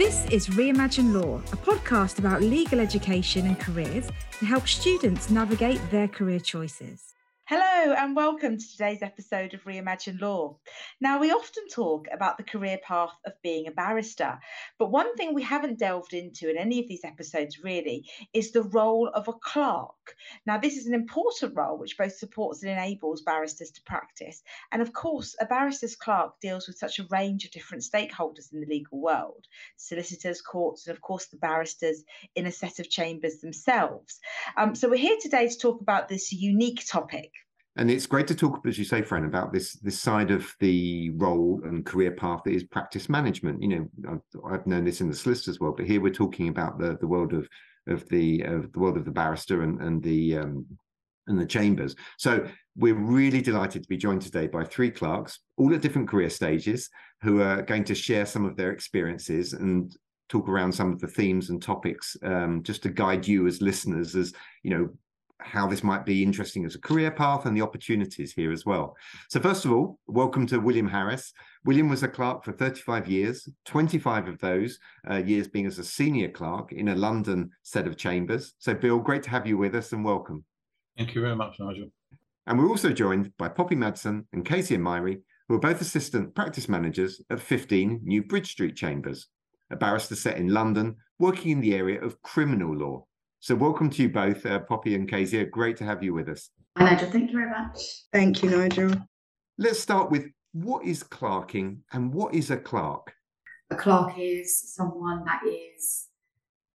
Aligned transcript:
This 0.00 0.24
is 0.30 0.48
Reimagine 0.48 1.12
Law, 1.12 1.42
a 1.52 1.56
podcast 1.58 2.20
about 2.20 2.40
legal 2.40 2.80
education 2.80 3.46
and 3.46 3.60
careers 3.60 4.08
to 4.38 4.46
help 4.46 4.66
students 4.66 5.28
navigate 5.28 5.78
their 5.90 6.08
career 6.08 6.40
choices. 6.40 7.12
Hello, 7.44 7.92
and 7.92 8.16
welcome 8.16 8.56
to 8.56 8.70
today's 8.70 9.02
episode 9.02 9.52
of 9.52 9.62
Reimagine 9.64 10.18
Law. 10.18 10.56
Now, 11.02 11.20
we 11.20 11.32
often 11.32 11.68
talk 11.68 12.06
about 12.10 12.38
the 12.38 12.44
career 12.44 12.78
path 12.82 13.12
of 13.26 13.34
being 13.42 13.66
a 13.66 13.72
barrister, 13.72 14.38
but 14.78 14.90
one 14.90 15.14
thing 15.16 15.34
we 15.34 15.42
haven't 15.42 15.78
delved 15.78 16.14
into 16.14 16.48
in 16.48 16.56
any 16.56 16.80
of 16.80 16.88
these 16.88 17.04
episodes 17.04 17.62
really 17.62 18.08
is 18.32 18.52
the 18.52 18.62
role 18.62 19.10
of 19.12 19.28
a 19.28 19.34
clerk. 19.34 19.90
Now, 20.46 20.58
this 20.58 20.76
is 20.76 20.86
an 20.86 20.94
important 20.94 21.56
role 21.56 21.78
which 21.78 21.98
both 21.98 22.16
supports 22.16 22.62
and 22.62 22.70
enables 22.70 23.22
barristers 23.22 23.70
to 23.72 23.82
practice. 23.82 24.42
And 24.72 24.82
of 24.82 24.92
course, 24.92 25.36
a 25.40 25.46
barrister's 25.46 25.96
clerk 25.96 26.38
deals 26.40 26.66
with 26.66 26.78
such 26.78 26.98
a 26.98 27.06
range 27.10 27.44
of 27.44 27.50
different 27.50 27.84
stakeholders 27.84 28.52
in 28.52 28.60
the 28.60 28.66
legal 28.66 29.00
world 29.00 29.46
solicitors, 29.76 30.40
courts, 30.40 30.86
and 30.86 30.96
of 30.96 31.02
course, 31.02 31.26
the 31.26 31.36
barristers 31.38 32.04
in 32.34 32.46
a 32.46 32.52
set 32.52 32.78
of 32.78 32.90
chambers 32.90 33.38
themselves. 33.38 34.20
Um, 34.56 34.74
so, 34.74 34.88
we're 34.88 34.96
here 34.96 35.18
today 35.20 35.48
to 35.48 35.58
talk 35.58 35.80
about 35.80 36.08
this 36.08 36.32
unique 36.32 36.86
topic 36.86 37.32
and 37.76 37.90
it's 37.90 38.06
great 38.06 38.26
to 38.26 38.34
talk, 38.34 38.60
as 38.66 38.78
you 38.78 38.84
say, 38.84 39.00
Fran, 39.02 39.24
about 39.24 39.52
this 39.52 39.74
this 39.74 39.98
side 39.98 40.30
of 40.30 40.54
the 40.58 41.10
role 41.10 41.60
and 41.64 41.86
career 41.86 42.10
path 42.10 42.40
that 42.44 42.52
is 42.52 42.64
practice 42.64 43.08
management. 43.08 43.62
You 43.62 43.68
know, 43.68 43.88
I've, 44.10 44.52
I've 44.52 44.66
known 44.66 44.84
this 44.84 45.00
in 45.00 45.08
the 45.08 45.14
solicitors 45.14 45.60
world, 45.60 45.76
but 45.76 45.86
here 45.86 46.00
we're 46.00 46.12
talking 46.12 46.48
about 46.48 46.78
the 46.78 46.98
the 47.00 47.06
world 47.06 47.32
of 47.32 47.48
of 47.86 48.08
the 48.08 48.42
of 48.42 48.72
the 48.72 48.78
world 48.78 48.96
of 48.96 49.04
the 49.04 49.10
barrister 49.10 49.62
and 49.62 49.80
and 49.80 50.02
the 50.02 50.38
um, 50.38 50.66
and 51.26 51.38
the 51.38 51.46
chambers. 51.46 51.94
So 52.18 52.46
we're 52.76 52.94
really 52.94 53.40
delighted 53.40 53.82
to 53.82 53.88
be 53.88 53.96
joined 53.96 54.22
today 54.22 54.46
by 54.46 54.64
three 54.64 54.90
clerks, 54.90 55.40
all 55.56 55.74
at 55.74 55.80
different 55.80 56.08
career 56.08 56.30
stages, 56.30 56.90
who 57.22 57.40
are 57.40 57.62
going 57.62 57.84
to 57.84 57.94
share 57.94 58.26
some 58.26 58.44
of 58.44 58.56
their 58.56 58.72
experiences 58.72 59.52
and 59.52 59.96
talk 60.28 60.48
around 60.48 60.72
some 60.72 60.92
of 60.92 61.00
the 61.00 61.08
themes 61.08 61.50
and 61.50 61.62
topics, 61.62 62.16
um, 62.22 62.62
just 62.62 62.82
to 62.82 62.88
guide 62.88 63.26
you 63.26 63.46
as 63.46 63.60
listeners, 63.60 64.14
as 64.14 64.32
you 64.62 64.70
know, 64.70 64.88
how 65.42 65.66
this 65.66 65.82
might 65.82 66.04
be 66.04 66.22
interesting 66.22 66.64
as 66.64 66.74
a 66.74 66.80
career 66.80 67.10
path 67.10 67.46
and 67.46 67.56
the 67.56 67.62
opportunities 67.62 68.32
here 68.32 68.52
as 68.52 68.64
well. 68.64 68.96
So, 69.28 69.40
first 69.40 69.64
of 69.64 69.72
all, 69.72 69.98
welcome 70.06 70.46
to 70.48 70.58
William 70.58 70.88
Harris. 70.88 71.32
William 71.64 71.88
was 71.88 72.02
a 72.02 72.08
clerk 72.08 72.44
for 72.44 72.52
35 72.52 73.08
years, 73.08 73.48
25 73.66 74.28
of 74.28 74.38
those 74.38 74.78
uh, 75.10 75.16
years 75.16 75.48
being 75.48 75.66
as 75.66 75.78
a 75.78 75.84
senior 75.84 76.28
clerk 76.28 76.72
in 76.72 76.88
a 76.88 76.94
London 76.94 77.50
set 77.62 77.86
of 77.86 77.96
chambers. 77.96 78.54
So, 78.58 78.74
Bill, 78.74 78.98
great 78.98 79.22
to 79.24 79.30
have 79.30 79.46
you 79.46 79.58
with 79.58 79.74
us 79.74 79.92
and 79.92 80.04
welcome. 80.04 80.44
Thank 80.96 81.14
you 81.14 81.20
very 81.20 81.36
much, 81.36 81.56
Nigel. 81.58 81.90
And 82.46 82.58
we're 82.58 82.68
also 82.68 82.90
joined 82.90 83.36
by 83.36 83.48
Poppy 83.48 83.76
Maddison 83.76 84.26
and 84.32 84.44
Kazia 84.44 84.78
Myrie, 84.78 85.20
who 85.48 85.54
are 85.54 85.60
both 85.60 85.80
assistant 85.80 86.34
practice 86.34 86.68
managers 86.68 87.20
at 87.30 87.40
15 87.40 88.00
New 88.02 88.22
Bridge 88.22 88.50
Street 88.50 88.76
Chambers, 88.76 89.28
a 89.70 89.76
barrister 89.76 90.14
set 90.14 90.36
in 90.36 90.48
London, 90.48 90.96
working 91.18 91.50
in 91.52 91.60
the 91.60 91.74
area 91.74 92.00
of 92.00 92.20
criminal 92.22 92.74
law. 92.74 93.06
So, 93.42 93.54
welcome 93.54 93.88
to 93.88 94.02
you 94.02 94.10
both, 94.10 94.44
uh, 94.44 94.58
Poppy 94.58 94.94
and 94.94 95.10
Kazia. 95.10 95.50
Great 95.50 95.74
to 95.78 95.84
have 95.84 96.02
you 96.02 96.12
with 96.12 96.28
us. 96.28 96.50
Hi, 96.76 96.90
Nigel. 96.90 97.10
Thank 97.10 97.30
you 97.30 97.38
very 97.38 97.48
much. 97.48 97.80
Thank 98.12 98.42
you, 98.42 98.50
Nigel. 98.50 98.92
Let's 99.56 99.80
start 99.80 100.10
with 100.10 100.26
what 100.52 100.84
is 100.84 101.02
clerking 101.02 101.82
and 101.94 102.12
what 102.12 102.34
is 102.34 102.50
a 102.50 102.58
clerk? 102.58 103.14
A 103.70 103.76
clerk 103.76 104.12
is 104.18 104.74
someone 104.74 105.24
that 105.24 105.40
is 105.48 106.08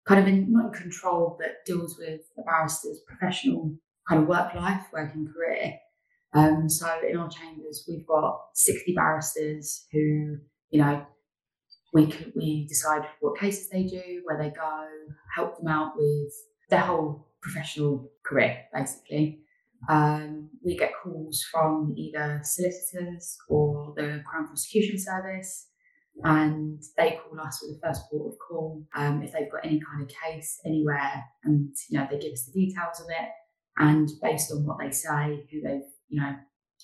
kind 0.08 0.20
of 0.20 0.28
in, 0.28 0.52
not 0.52 0.74
in 0.76 0.82
control, 0.82 1.38
but 1.40 1.64
deals 1.68 2.00
with 2.00 2.22
a 2.40 2.42
barrister's 2.42 3.00
professional 3.08 3.76
kind 4.10 4.24
of 4.24 4.28
work 4.28 4.56
life, 4.56 4.88
working 4.92 5.28
career. 5.32 5.74
Um, 6.34 6.68
so 6.68 6.92
in 7.08 7.16
our 7.16 7.30
chambers, 7.30 7.86
we've 7.88 8.08
got 8.08 8.40
60 8.56 8.92
barristers 8.96 9.86
who, 9.92 10.38
you 10.72 10.82
know, 10.82 11.06
we, 11.94 12.12
we 12.36 12.66
decide 12.68 13.04
what 13.20 13.38
cases 13.38 13.70
they 13.70 13.84
do, 13.84 14.22
where 14.24 14.40
they 14.40 14.50
go, 14.50 14.88
help 15.36 15.60
them 15.60 15.68
out 15.68 15.94
with 15.96 16.34
their 16.70 16.82
whole 16.82 17.28
professional 17.42 18.12
career, 18.24 18.64
basically. 18.74 19.42
Um, 19.88 20.50
we 20.64 20.76
get 20.76 20.94
calls 21.04 21.44
from 21.52 21.94
either 21.96 22.42
solicitors 22.44 23.38
or 23.50 23.94
the 23.96 24.24
Crown 24.26 24.48
Prosecution 24.48 24.98
Service, 25.00 25.68
and 26.24 26.82
they 26.98 27.20
call 27.22 27.40
us 27.40 27.62
with 27.62 27.80
the 27.80 27.88
first 27.88 28.10
port 28.10 28.34
of 28.34 28.40
call 28.40 28.84
um, 28.96 29.22
if 29.22 29.34
they've 29.34 29.52
got 29.52 29.66
any 29.66 29.80
kind 29.80 30.02
of 30.02 30.10
case 30.10 30.60
anywhere, 30.66 31.24
and 31.44 31.76
you 31.90 32.00
know 32.00 32.08
they 32.10 32.18
give 32.18 32.34
us 32.34 32.46
the 32.46 32.66
details 32.66 33.00
of 33.00 33.08
it, 33.10 33.30
and 33.78 34.10
based 34.22 34.52
on 34.52 34.66
what 34.66 34.78
they 34.80 34.92
say, 34.92 35.46
who 35.52 35.62
they've 35.62 35.82
you 36.08 36.22
know 36.22 36.36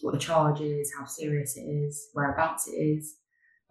what 0.02 0.14
the 0.14 0.20
charge 0.20 0.62
is, 0.62 0.91
how 0.97 1.06
serious 1.06 1.58
it 1.58 1.62
is, 1.62 2.09
whereabouts 2.14 2.68
it 2.68 2.75
is, 2.75 3.16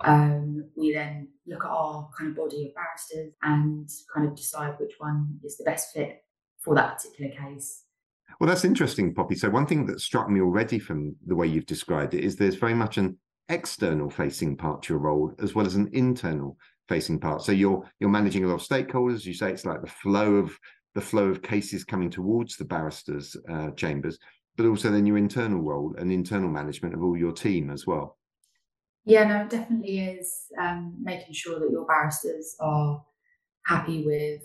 um, 0.05 0.65
we 0.77 0.93
then 0.93 1.29
look 1.47 1.65
at 1.65 1.71
our 1.71 2.09
kind 2.19 2.31
of 2.31 2.37
body 2.37 2.67
of 2.67 2.75
barristers 2.75 3.33
and 3.43 3.89
kind 4.15 4.27
of 4.27 4.37
decide 4.37 4.75
which 4.79 4.95
one 4.99 5.39
is 5.45 5.57
the 5.57 5.65
best 5.65 5.93
fit 5.93 6.23
for 6.59 6.75
that 6.75 6.97
particular 6.97 7.31
case. 7.31 7.85
Well, 8.39 8.49
that's 8.49 8.65
interesting, 8.65 9.13
Poppy. 9.15 9.35
So, 9.35 9.51
one 9.51 9.67
thing 9.67 9.87
that 9.87 10.01
struck 10.01 10.31
me 10.31 10.41
already 10.41 10.79
from 10.79 11.17
the 11.27 11.35
way 11.35 11.47
you've 11.47 11.67
described 11.67 12.15
it 12.15 12.25
is 12.25 12.37
there's 12.37 12.55
very 12.55 12.75
much 12.75 12.97
an 12.97 13.19
external 13.51 14.09
facing 14.09 14.57
part 14.57 14.83
to 14.83 14.95
your 14.95 15.01
role 15.01 15.35
as 15.43 15.55
well 15.55 15.67
as 15.67 15.75
an 15.75 15.91
internal 15.93 16.57
facing 16.89 17.19
part. 17.19 17.43
So 17.43 17.53
you're 17.53 17.89
you're 17.99 18.11
managing 18.11 18.45
a 18.45 18.49
lot 18.49 18.61
of 18.61 18.67
stakeholders. 18.67 19.25
You 19.25 19.35
say 19.35 19.51
it's 19.51 19.65
like 19.65 19.83
the 19.83 19.89
flow 19.89 20.37
of 20.37 20.57
the 20.95 21.01
flow 21.01 21.29
of 21.29 21.43
cases 21.43 21.85
coming 21.85 22.11
towards 22.11 22.57
the 22.57 22.65
barristers' 22.65 23.37
uh, 23.49 23.71
chambers, 23.71 24.19
but 24.57 24.67
also 24.67 24.91
then 24.91 25.07
your 25.07 25.19
internal 25.19 25.61
role 25.61 25.95
and 25.99 26.11
internal 26.11 26.49
management 26.49 26.95
of 26.95 27.03
all 27.03 27.17
your 27.17 27.33
team 27.33 27.71
as 27.71 27.87
well. 27.87 28.19
Yeah, 29.11 29.25
no, 29.25 29.41
it 29.43 29.51
definitely 29.51 29.99
is 29.99 30.33
um, 30.57 30.95
making 31.03 31.35
sure 31.35 31.59
that 31.59 31.73
your 31.73 31.85
barristers 31.85 32.55
are 32.61 33.05
happy 33.67 34.05
with 34.07 34.43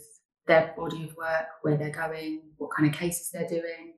their 0.48 0.74
body 0.76 1.04
of 1.04 1.16
work, 1.16 1.46
where 1.62 1.78
they're 1.78 1.92
going, 1.92 2.42
what 2.58 2.72
kind 2.76 2.90
of 2.90 3.00
cases 3.00 3.30
they're 3.32 3.48
doing, 3.48 3.94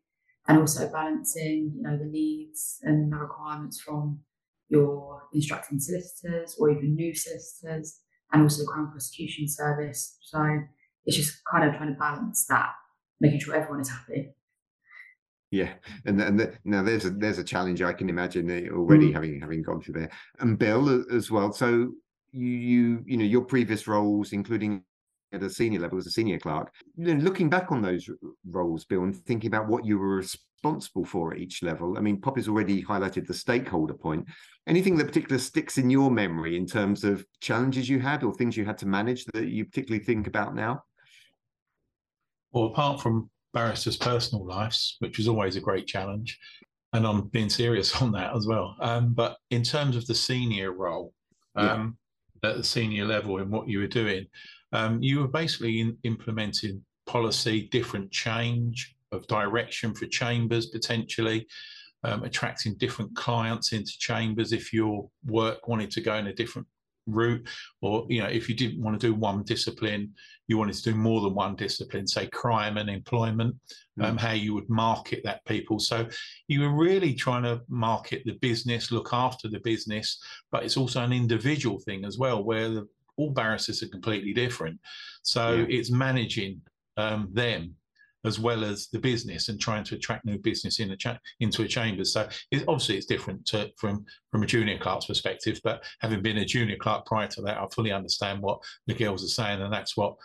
and 0.45 0.57
also 0.57 0.91
balancing, 0.91 1.71
you 1.73 1.83
know, 1.83 1.97
the 1.97 2.03
needs 2.03 2.79
and 2.83 3.09
the 3.13 3.15
requirements 3.15 3.79
from 3.79 4.19
your 4.67 5.21
instructing 5.33 5.79
solicitors 5.79 6.57
or 6.59 6.69
even 6.69 6.95
new 6.95 7.15
solicitors, 7.15 8.01
and 8.33 8.41
also 8.43 8.63
the 8.63 8.67
Crown 8.67 8.91
Prosecution 8.91 9.47
Service. 9.47 10.17
So 10.21 10.43
it's 11.05 11.15
just 11.15 11.39
kind 11.49 11.63
of 11.63 11.77
trying 11.77 11.93
to 11.93 11.97
balance 11.97 12.45
that, 12.47 12.71
making 13.21 13.39
sure 13.39 13.55
everyone 13.55 13.79
is 13.79 13.89
happy. 13.89 14.33
Yeah, 15.49 15.73
and 16.05 16.21
and 16.21 16.39
the, 16.39 16.53
now 16.65 16.83
there's 16.83 17.05
a 17.05 17.09
there's 17.09 17.37
a 17.37 17.43
challenge 17.43 17.81
I 17.81 17.93
can 17.93 18.09
imagine 18.09 18.49
already 18.73 19.09
mm. 19.09 19.13
having 19.13 19.39
having 19.39 19.61
gone 19.61 19.81
through 19.81 19.93
there, 19.93 20.11
and 20.39 20.59
Bill 20.59 21.05
as 21.13 21.31
well. 21.31 21.53
So 21.53 21.93
you 22.31 22.47
you 22.47 23.03
you 23.05 23.17
know 23.17 23.23
your 23.23 23.43
previous 23.43 23.87
roles, 23.87 24.33
including 24.33 24.83
at 25.33 25.43
a 25.43 25.49
senior 25.49 25.79
level 25.79 25.97
as 25.97 26.07
a 26.07 26.11
senior 26.11 26.39
clerk, 26.39 26.73
you 26.95 27.15
looking 27.15 27.49
back 27.49 27.71
on 27.71 27.81
those 27.81 28.09
roles, 28.49 28.85
Bill, 28.85 29.03
and 29.03 29.15
thinking 29.15 29.47
about 29.47 29.67
what 29.67 29.85
you 29.85 29.97
were 29.97 30.15
responsible 30.15 31.05
for 31.05 31.33
at 31.33 31.39
each 31.39 31.63
level. 31.63 31.97
I 31.97 32.01
mean, 32.01 32.21
Poppy's 32.21 32.47
already 32.47 32.83
highlighted 32.83 33.27
the 33.27 33.33
stakeholder 33.33 33.93
point. 33.93 34.25
Anything 34.67 34.97
that 34.97 35.07
particularly 35.07 35.41
sticks 35.41 35.77
in 35.77 35.89
your 35.89 36.11
memory 36.11 36.57
in 36.57 36.65
terms 36.65 37.03
of 37.03 37.25
challenges 37.41 37.89
you 37.89 37.99
had 37.99 38.23
or 38.23 38.33
things 38.33 38.57
you 38.57 38.65
had 38.65 38.77
to 38.79 38.85
manage 38.85 39.25
that 39.25 39.47
you 39.47 39.65
particularly 39.65 40.03
think 40.03 40.27
about 40.27 40.55
now? 40.55 40.83
Well, 42.51 42.65
apart 42.65 43.01
from 43.01 43.29
barristers' 43.53 43.97
personal 43.97 44.45
lives, 44.45 44.97
which 44.99 45.19
is 45.19 45.27
always 45.27 45.55
a 45.55 45.61
great 45.61 45.87
challenge. 45.87 46.39
And 46.93 47.05
I'm 47.05 47.27
being 47.27 47.49
serious 47.49 47.95
on 48.01 48.11
that 48.13 48.35
as 48.35 48.47
well. 48.47 48.75
Um, 48.79 49.13
but 49.13 49.37
in 49.51 49.63
terms 49.63 49.95
of 49.95 50.05
the 50.07 50.15
senior 50.15 50.71
role, 50.71 51.13
um, 51.55 51.97
yeah. 52.43 52.51
at 52.51 52.57
the 52.57 52.63
senior 52.63 53.05
level 53.05 53.39
in 53.39 53.49
what 53.49 53.67
you 53.67 53.79
were 53.79 53.87
doing, 53.87 54.25
um, 54.73 55.01
you 55.01 55.19
were 55.19 55.27
basically 55.27 55.79
in, 55.79 55.97
implementing 56.03 56.83
policy, 57.05 57.67
different 57.71 58.11
change 58.11 58.95
of 59.11 59.25
direction 59.27 59.93
for 59.93 60.05
chambers 60.07 60.67
potentially, 60.67 61.47
um, 62.03 62.23
attracting 62.23 62.75
different 62.75 63.15
clients 63.15 63.71
into 63.71 63.97
chambers 63.97 64.51
if 64.51 64.73
your 64.73 65.09
work 65.25 65.67
wanted 65.67 65.89
to 65.91 66.01
go 66.01 66.15
in 66.15 66.27
a 66.27 66.33
different 66.33 66.67
route 67.07 67.47
or 67.81 68.05
you 68.09 68.21
know 68.21 68.27
if 68.27 68.47
you 68.47 68.55
didn't 68.55 68.81
want 68.81 68.99
to 68.99 69.07
do 69.07 69.13
one 69.13 69.43
discipline 69.43 70.13
you 70.47 70.57
wanted 70.57 70.75
to 70.75 70.91
do 70.91 70.95
more 70.95 71.21
than 71.21 71.33
one 71.33 71.55
discipline 71.55 72.05
say 72.05 72.27
crime 72.27 72.77
and 72.77 72.89
employment 72.89 73.55
mm. 73.99 74.05
um, 74.05 74.17
how 74.17 74.31
you 74.31 74.53
would 74.53 74.69
market 74.69 75.21
that 75.23 75.43
people 75.45 75.79
so 75.79 76.07
you 76.47 76.61
were 76.61 76.75
really 76.75 77.13
trying 77.13 77.43
to 77.43 77.61
market 77.69 78.21
the 78.25 78.37
business 78.41 78.91
look 78.91 79.09
after 79.13 79.47
the 79.47 79.59
business 79.59 80.21
but 80.51 80.63
it's 80.63 80.77
also 80.77 81.01
an 81.01 81.13
individual 81.13 81.79
thing 81.79 82.05
as 82.05 82.17
well 82.17 82.43
where 82.43 82.69
the, 82.69 82.87
all 83.17 83.31
barristers 83.31 83.81
are 83.81 83.89
completely 83.89 84.33
different 84.33 84.79
so 85.23 85.53
yeah. 85.53 85.65
it's 85.69 85.91
managing 85.91 86.61
um, 86.97 87.29
them 87.31 87.73
as 88.25 88.39
well 88.39 88.63
as 88.63 88.87
the 88.89 88.99
business 88.99 89.49
and 89.49 89.59
trying 89.59 89.83
to 89.85 89.95
attract 89.95 90.25
new 90.25 90.37
business 90.37 90.79
in 90.79 90.91
a 90.91 90.97
cha- 90.97 91.19
into 91.39 91.63
a 91.63 91.67
chamber. 91.67 92.03
So 92.03 92.27
it, 92.51 92.63
obviously 92.67 92.97
it's 92.97 93.05
different 93.05 93.45
to, 93.47 93.71
from 93.77 94.05
from 94.31 94.43
a 94.43 94.47
junior 94.47 94.77
clerk's 94.77 95.05
perspective, 95.05 95.59
but 95.63 95.83
having 96.01 96.21
been 96.21 96.37
a 96.37 96.45
junior 96.45 96.77
clerk 96.77 97.05
prior 97.05 97.27
to 97.27 97.41
that, 97.43 97.57
I 97.57 97.65
fully 97.73 97.91
understand 97.91 98.41
what 98.41 98.61
the 98.87 98.93
girls 98.93 99.23
are 99.23 99.27
saying, 99.27 99.61
and 99.61 99.71
that's 99.71 99.95
what 99.95 100.15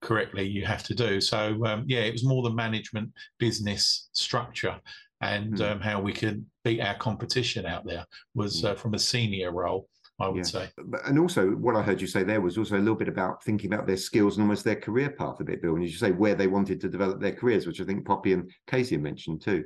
correctly 0.00 0.46
you 0.46 0.64
have 0.64 0.82
to 0.84 0.94
do. 0.94 1.20
So 1.20 1.64
um, 1.66 1.84
yeah, 1.86 2.00
it 2.00 2.12
was 2.12 2.24
more 2.24 2.42
the 2.42 2.50
management 2.50 3.12
business 3.38 4.08
structure 4.12 4.80
and 5.20 5.54
mm. 5.54 5.70
um, 5.70 5.80
how 5.80 6.00
we 6.00 6.12
could 6.12 6.44
beat 6.64 6.80
our 6.80 6.96
competition 6.96 7.66
out 7.66 7.84
there 7.84 8.06
was 8.34 8.62
mm. 8.62 8.70
uh, 8.70 8.74
from 8.74 8.94
a 8.94 8.98
senior 8.98 9.52
role. 9.52 9.88
I 10.20 10.28
would 10.28 10.36
yeah. 10.36 10.42
say. 10.42 10.68
And 11.06 11.18
also, 11.18 11.50
what 11.50 11.76
I 11.76 11.82
heard 11.82 12.00
you 12.00 12.06
say 12.06 12.22
there 12.22 12.40
was 12.40 12.58
also 12.58 12.76
a 12.76 12.78
little 12.78 12.94
bit 12.94 13.08
about 13.08 13.42
thinking 13.42 13.72
about 13.72 13.86
their 13.86 13.96
skills 13.96 14.36
and 14.36 14.42
almost 14.42 14.64
their 14.64 14.76
career 14.76 15.10
path 15.10 15.40
a 15.40 15.44
bit, 15.44 15.62
Bill. 15.62 15.74
And 15.74 15.84
you 15.84 15.90
say 15.90 16.12
where 16.12 16.34
they 16.34 16.46
wanted 16.46 16.80
to 16.82 16.88
develop 16.88 17.20
their 17.20 17.34
careers, 17.34 17.66
which 17.66 17.80
I 17.80 17.84
think 17.84 18.04
Poppy 18.04 18.34
and 18.34 18.50
Kazia 18.66 19.00
mentioned 19.00 19.40
too. 19.40 19.64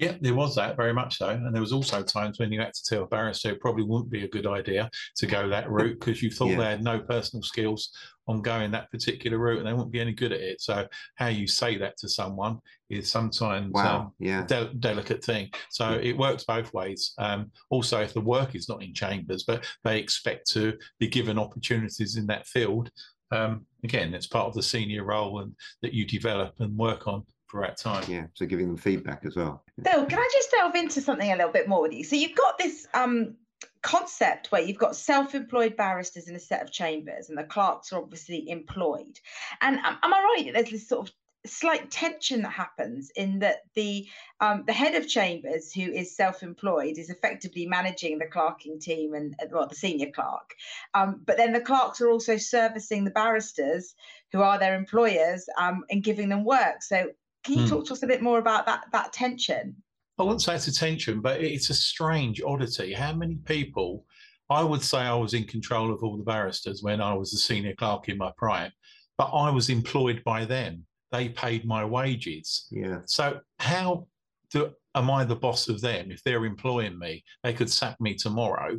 Yeah, 0.00 0.16
there 0.20 0.34
was 0.34 0.54
that 0.54 0.76
very 0.76 0.94
much 0.94 1.18
so, 1.18 1.28
and 1.28 1.54
there 1.54 1.60
was 1.60 1.72
also 1.72 2.02
times 2.02 2.38
when 2.38 2.50
you 2.50 2.60
had 2.60 2.72
to 2.72 2.84
tell 2.84 3.02
a 3.02 3.06
barrister 3.06 3.50
it 3.50 3.60
probably 3.60 3.84
wouldn't 3.84 4.10
be 4.10 4.24
a 4.24 4.28
good 4.28 4.46
idea 4.46 4.90
to 5.16 5.26
go 5.26 5.46
that 5.48 5.70
route 5.70 6.00
because 6.00 6.22
you 6.22 6.30
thought 6.30 6.48
yeah. 6.48 6.56
they 6.56 6.64
had 6.64 6.82
no 6.82 6.98
personal 7.00 7.42
skills 7.42 7.90
on 8.26 8.40
going 8.40 8.70
that 8.70 8.90
particular 8.90 9.36
route 9.36 9.58
and 9.58 9.66
they 9.66 9.74
wouldn't 9.74 9.92
be 9.92 10.00
any 10.00 10.12
good 10.12 10.32
at 10.32 10.40
it. 10.40 10.62
So 10.62 10.86
how 11.16 11.26
you 11.26 11.46
say 11.46 11.76
that 11.76 11.98
to 11.98 12.08
someone 12.08 12.60
is 12.88 13.10
sometimes 13.10 13.72
wow. 13.72 13.98
um, 13.98 14.12
yeah. 14.18 14.44
a 14.44 14.46
de- 14.46 14.74
delicate 14.74 15.22
thing. 15.22 15.50
So 15.70 15.90
yeah. 15.90 16.10
it 16.10 16.16
works 16.16 16.44
both 16.44 16.72
ways. 16.72 17.12
Um, 17.18 17.50
also, 17.68 18.00
if 18.00 18.14
the 18.14 18.22
work 18.22 18.54
is 18.54 18.70
not 18.70 18.82
in 18.82 18.94
chambers, 18.94 19.42
but 19.42 19.66
they 19.84 19.98
expect 19.98 20.48
to 20.52 20.78
be 20.98 21.08
given 21.08 21.38
opportunities 21.38 22.16
in 22.16 22.26
that 22.28 22.46
field, 22.46 22.90
um, 23.32 23.66
again, 23.84 24.14
it's 24.14 24.26
part 24.26 24.46
of 24.46 24.54
the 24.54 24.62
senior 24.62 25.04
role 25.04 25.40
and 25.40 25.54
that 25.82 25.92
you 25.92 26.06
develop 26.06 26.54
and 26.58 26.76
work 26.76 27.06
on 27.06 27.24
throughout 27.50 27.76
time. 27.76 28.04
Yeah, 28.08 28.26
so 28.34 28.46
giving 28.46 28.68
them 28.68 28.76
feedback 28.76 29.24
as 29.24 29.36
well. 29.36 29.62
Bill, 29.82 30.06
can 30.06 30.18
I 30.18 30.28
just 30.32 30.50
delve 30.50 30.74
into 30.74 31.00
something 31.00 31.30
a 31.30 31.36
little 31.36 31.52
bit 31.52 31.68
more 31.68 31.82
with 31.82 31.92
you? 31.92 32.04
So 32.04 32.16
you've 32.16 32.36
got 32.36 32.58
this 32.58 32.86
um, 32.94 33.36
concept 33.82 34.52
where 34.52 34.62
you've 34.62 34.78
got 34.78 34.96
self-employed 34.96 35.76
barristers 35.76 36.28
in 36.28 36.36
a 36.36 36.40
set 36.40 36.62
of 36.62 36.70
chambers, 36.70 37.28
and 37.28 37.36
the 37.36 37.44
clerks 37.44 37.92
are 37.92 38.00
obviously 38.00 38.48
employed. 38.48 39.18
And 39.60 39.78
um, 39.78 39.98
am 40.02 40.14
I 40.14 40.36
right 40.36 40.44
that 40.46 40.54
there's 40.54 40.70
this 40.70 40.88
sort 40.88 41.08
of 41.08 41.14
slight 41.46 41.90
tension 41.90 42.42
that 42.42 42.52
happens 42.52 43.10
in 43.16 43.38
that 43.38 43.62
the 43.74 44.06
um, 44.40 44.64
the 44.66 44.74
head 44.74 44.94
of 44.94 45.08
chambers 45.08 45.72
who 45.72 45.90
is 45.90 46.14
self-employed 46.14 46.98
is 46.98 47.08
effectively 47.08 47.66
managing 47.66 48.18
the 48.18 48.26
clerking 48.26 48.78
team 48.78 49.14
and 49.14 49.34
well 49.50 49.66
the 49.66 49.74
senior 49.74 50.10
clerk 50.10 50.54
um, 50.92 51.22
but 51.24 51.38
then 51.38 51.54
the 51.54 51.60
clerks 51.60 52.02
are 52.02 52.10
also 52.10 52.36
servicing 52.36 53.04
the 53.04 53.10
barristers 53.10 53.94
who 54.32 54.42
are 54.42 54.58
their 54.58 54.74
employers 54.74 55.48
um, 55.58 55.82
and 55.88 56.04
giving 56.04 56.28
them 56.28 56.44
work 56.44 56.82
so 56.82 57.10
can 57.44 57.54
you 57.54 57.62
hmm. 57.62 57.68
talk 57.68 57.86
to 57.86 57.92
us 57.92 58.02
a 58.02 58.06
bit 58.06 58.22
more 58.22 58.38
about 58.38 58.66
that 58.66 58.84
that 58.92 59.12
tension? 59.12 59.76
I 60.18 60.22
wouldn't 60.22 60.42
say 60.42 60.54
it's 60.54 60.68
a 60.68 60.74
tension, 60.74 61.20
but 61.20 61.40
it's 61.40 61.70
a 61.70 61.74
strange 61.74 62.42
oddity. 62.42 62.92
How 62.92 63.14
many 63.14 63.36
people? 63.36 64.04
I 64.50 64.62
would 64.62 64.82
say 64.82 64.98
I 64.98 65.14
was 65.14 65.32
in 65.32 65.44
control 65.44 65.92
of 65.92 66.02
all 66.02 66.16
the 66.16 66.24
barristers 66.24 66.82
when 66.82 67.00
I 67.00 67.14
was 67.14 67.30
the 67.30 67.38
senior 67.38 67.74
clerk 67.74 68.08
in 68.08 68.18
my 68.18 68.32
prime, 68.36 68.72
but 69.16 69.30
I 69.32 69.48
was 69.48 69.70
employed 69.70 70.22
by 70.24 70.44
them. 70.44 70.84
They 71.12 71.28
paid 71.28 71.64
my 71.64 71.84
wages. 71.84 72.66
Yeah. 72.70 72.98
So 73.06 73.40
how 73.60 74.08
do 74.50 74.72
am 74.94 75.10
I 75.10 75.24
the 75.24 75.36
boss 75.36 75.68
of 75.68 75.80
them? 75.80 76.10
If 76.10 76.22
they're 76.24 76.44
employing 76.44 76.98
me, 76.98 77.24
they 77.44 77.52
could 77.52 77.70
sack 77.70 78.00
me 78.00 78.14
tomorrow, 78.14 78.78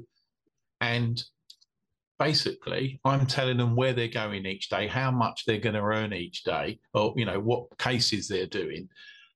and 0.81 1.23
basically 2.21 2.99
i'm 3.03 3.25
telling 3.25 3.57
them 3.57 3.75
where 3.75 3.93
they're 3.93 4.07
going 4.07 4.45
each 4.45 4.69
day 4.69 4.85
how 4.85 5.09
much 5.09 5.43
they're 5.43 5.57
going 5.57 5.73
to 5.73 5.81
earn 5.81 6.13
each 6.13 6.43
day 6.43 6.77
or 6.93 7.11
you 7.15 7.25
know 7.25 7.39
what 7.39 7.65
cases 7.79 8.27
they're 8.27 8.45
doing 8.45 8.87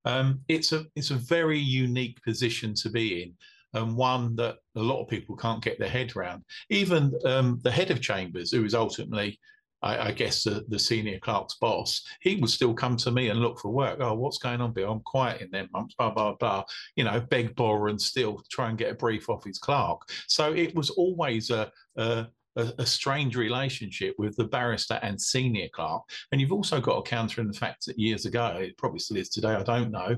um, 0.06 0.40
it's 0.48 0.72
a 0.72 0.86
it's 0.96 1.10
a 1.10 1.16
very 1.16 1.58
unique 1.58 2.22
position 2.22 2.76
to 2.76 2.92
be 2.92 3.24
in 3.24 3.34
and 3.74 3.98
one 3.98 4.36
that 4.36 4.58
a 4.76 4.80
lot 4.80 5.02
of 5.02 5.08
people 5.08 5.36
can't 5.36 5.64
get 5.64 5.80
their 5.80 5.90
head 5.90 6.16
around 6.16 6.44
even 6.70 7.12
um, 7.26 7.60
the 7.64 7.72
head 7.72 7.90
of 7.90 8.02
chambers 8.02 8.52
who 8.52 8.64
is 8.64 8.76
ultimately 8.76 9.40
I, 9.82 10.08
I 10.08 10.12
guess 10.12 10.44
the, 10.44 10.64
the, 10.70 10.80
senior 10.80 11.20
clerk's 11.20 11.56
boss, 11.56 12.02
he 12.22 12.38
would 12.38 12.50
still 12.50 12.74
come 12.74 12.96
to 12.98 13.12
me 13.12 13.30
and 13.30 13.40
look 13.40 13.60
for 13.60 13.70
work. 13.70 14.00
Oh, 14.00 14.16
what's 14.16 14.40
going 14.40 14.62
on, 14.62 14.72
Bill? 14.72 14.92
I'm 14.92 15.02
quiet 15.02 15.42
in 15.42 15.52
them 15.52 15.70
months, 15.74 15.94
blah, 15.96 16.10
blah, 16.10 16.34
blah. 16.34 16.64
You 16.96 17.04
know, 17.04 17.20
beg, 17.20 17.56
borrow, 17.56 17.90
and 17.90 18.02
still 18.02 18.42
try 18.50 18.70
and 18.70 18.78
get 18.78 18.92
a 18.92 18.96
brief 18.96 19.30
off 19.30 19.44
his 19.44 19.60
clerk. 19.60 20.00
So 20.28 20.54
it 20.54 20.74
was 20.74 20.90
always 20.92 21.52
a, 21.52 21.72
a 21.98 22.28
a, 22.56 22.74
a, 22.80 22.86
strange 22.86 23.36
relationship 23.36 24.16
with 24.18 24.36
the 24.36 24.44
barrister 24.44 25.00
and 25.02 25.19
senior 25.19 25.68
clerk. 25.74 26.02
And 26.31 26.40
you've 26.40 26.52
also 26.52 26.80
got 26.80 27.04
to 27.04 27.10
counter 27.10 27.42
in 27.42 27.48
the 27.48 27.57
fact 27.57 27.86
that 27.86 28.00
years 28.00 28.25
ago, 28.25 28.48
it 28.60 28.78
probably 28.78 29.00
still 29.00 29.18
is 29.18 29.30
today, 29.30 29.54
I 29.54 29.63
don't 29.63 29.92
know, 29.92 30.16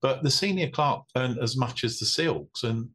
but 0.00 0.22
the 0.22 0.30
senior 0.30 0.70
clerk 0.70 1.02
earned 1.16 1.38
as 1.38 1.56
much 1.56 1.84
as 1.84 1.98
the 1.98 2.06
silks 2.06 2.64
and 2.64 2.88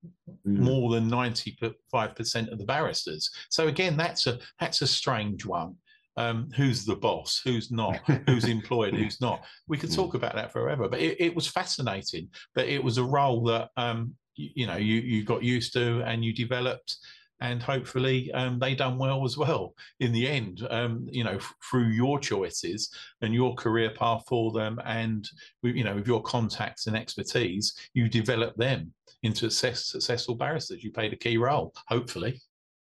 mm. 0.47 0.59
more 0.59 0.91
than 0.91 1.09
95% 1.09 2.51
of 2.51 2.57
the 2.57 2.65
barristers. 2.65 3.29
So 3.49 3.67
again, 3.67 3.97
that's 3.97 4.27
a 4.27 4.39
that's 4.59 4.81
a 4.81 4.87
strange 4.87 5.45
one. 5.45 5.75
Um, 6.17 6.49
who's 6.53 6.83
the 6.83 6.97
boss, 6.97 7.39
who's 7.45 7.71
not, 7.71 7.97
who's 8.27 8.43
employed, 8.57 8.93
who's 8.93 9.21
not. 9.21 9.45
We 9.69 9.77
could 9.77 9.93
talk 9.93 10.15
about 10.15 10.35
that 10.35 10.51
forever, 10.51 10.89
but 10.89 10.99
it, 10.99 11.15
it 11.17 11.33
was 11.33 11.47
fascinating. 11.47 12.27
But 12.55 12.67
it 12.67 12.83
was 12.83 12.97
a 12.97 13.03
role 13.05 13.41
that 13.45 13.69
um, 13.77 14.15
you, 14.35 14.49
you 14.55 14.67
know 14.67 14.75
you 14.75 14.95
you 14.95 15.23
got 15.23 15.43
used 15.43 15.71
to 15.73 16.01
and 16.01 16.25
you 16.25 16.33
developed 16.33 16.97
and 17.41 17.61
hopefully 17.61 18.31
um, 18.33 18.59
they 18.59 18.75
done 18.75 18.97
well 18.97 19.23
as 19.25 19.37
well 19.37 19.73
in 19.99 20.11
the 20.11 20.27
end 20.27 20.65
um, 20.69 21.07
you 21.09 21.23
know 21.23 21.35
f- 21.35 21.53
through 21.69 21.87
your 21.87 22.19
choices 22.19 22.89
and 23.21 23.33
your 23.33 23.53
career 23.55 23.91
path 23.91 24.23
for 24.27 24.51
them 24.51 24.79
and 24.85 25.29
you 25.61 25.83
know 25.83 25.95
with 25.95 26.07
your 26.07 26.21
contacts 26.23 26.87
and 26.87 26.95
expertise 26.95 27.73
you 27.93 28.09
develop 28.09 28.55
them 28.55 28.93
into 29.23 29.49
success, 29.49 29.87
successful 29.87 30.35
barristers. 30.35 30.83
You 30.83 30.91
played 30.91 31.13
a 31.13 31.17
key 31.17 31.37
role 31.37 31.73
hopefully 31.87 32.41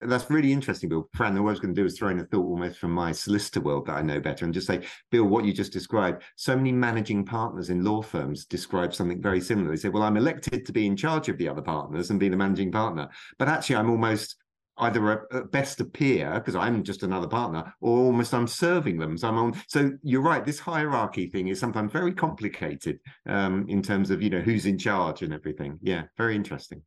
that's 0.02 0.30
really 0.30 0.52
interesting, 0.52 0.90
Bill. 0.90 1.10
Fran, 1.14 1.34
what 1.36 1.50
I 1.50 1.54
was 1.54 1.60
going 1.60 1.74
to 1.74 1.82
do 1.82 1.86
is 1.86 1.98
throw 1.98 2.10
in 2.10 2.20
a 2.20 2.26
thought 2.26 2.46
almost 2.46 2.80
from 2.80 2.92
my 2.92 3.12
solicitor 3.12 3.62
world 3.62 3.88
that 3.88 3.96
I 3.96 4.02
know 4.02 4.20
better 4.20 4.46
and 4.46 4.54
just 4.54 4.68
say, 4.68 4.82
Bill, 5.12 5.26
what 5.26 5.46
you 5.46 5.54
just 5.54 5.74
described, 5.74 6.24
so 6.36 6.56
many 6.56 6.72
managing 6.72 7.26
partners 7.26 7.70
in 7.70 7.84
law 7.84 8.02
firms 8.02 8.46
describe 8.46 8.94
something 8.94 9.22
very 9.22 9.42
similar. 9.42 9.70
They 9.70 9.78
say, 9.78 9.90
well, 9.90 10.04
I'm 10.04 10.18
elected 10.18 10.66
to 10.66 10.72
be 10.72 10.86
in 10.86 10.96
charge 10.96 11.30
of 11.30 11.38
the 11.38 11.48
other 11.48 11.62
partners 11.62 12.10
and 12.10 12.20
be 12.20 12.30
the 12.30 12.38
managing 12.38 12.72
partner, 12.72 13.10
but 13.40 13.48
actually 13.48 13.78
I'm 13.78 13.90
almost 13.90 14.36
either 14.78 15.12
a, 15.12 15.38
a 15.38 15.44
best 15.46 15.80
a 15.80 15.86
peer 15.86 16.34
because 16.36 16.56
I'm 16.56 16.84
just 16.84 17.04
another 17.04 17.28
partner, 17.28 17.74
or 17.82 17.98
almost 17.98 18.34
I'm 18.34 18.48
serving 18.48 18.98
them. 18.98 19.18
So 19.18 19.30
I'm 19.30 19.38
on. 19.38 19.62
So 19.68 19.92
you're 20.04 20.22
right. 20.22 20.46
This 20.46 20.60
hierarchy 20.60 21.30
thing 21.30 21.48
is 21.48 21.60
sometimes 21.60 21.92
very 21.92 22.14
complicated 22.14 23.00
um, 23.26 23.66
in 23.70 23.82
terms 23.82 24.12
of 24.12 24.22
you 24.22 24.30
know 24.30 24.42
who's 24.42 24.66
in 24.66 24.78
charge 24.78 25.22
and 25.22 25.34
everything. 25.34 25.80
Yeah, 25.82 26.04
very 26.18 26.36
interesting. 26.36 26.82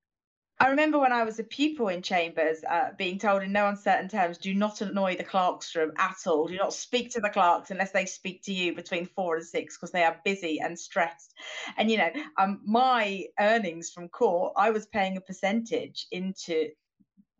I 0.60 0.70
remember 0.70 0.99
when 0.99 1.12
I 1.12 1.22
was 1.22 1.38
a 1.38 1.44
pupil 1.44 1.88
in 1.88 2.02
Chambers 2.02 2.64
uh, 2.69 2.90
being 2.99 3.20
told 3.20 3.44
in 3.44 3.52
no 3.52 3.69
uncertain 3.69 4.08
terms, 4.08 4.38
do 4.38 4.52
not 4.52 4.81
annoy 4.81 5.14
the 5.14 5.22
clerks 5.22 5.76
room 5.76 5.93
at 5.96 6.16
all. 6.26 6.49
Do 6.49 6.56
not 6.56 6.75
speak 6.75 7.12
to 7.12 7.20
the 7.20 7.31
clerks 7.31 7.70
unless 7.70 7.93
they 7.93 8.06
speak 8.06 8.43
to 8.44 8.52
you 8.52 8.75
between 8.75 9.06
four 9.06 9.37
and 9.37 9.46
six 9.46 9.76
because 9.76 9.93
they 9.93 10.02
are 10.02 10.20
busy 10.25 10.58
and 10.60 10.76
stressed. 10.76 11.32
And, 11.76 11.88
you 11.88 11.99
know, 11.99 12.10
um, 12.38 12.60
my 12.64 13.26
earnings 13.38 13.90
from 13.90 14.08
court, 14.08 14.55
I 14.56 14.70
was 14.70 14.87
paying 14.87 15.16
a 15.16 15.20
percentage 15.20 16.06
into 16.10 16.70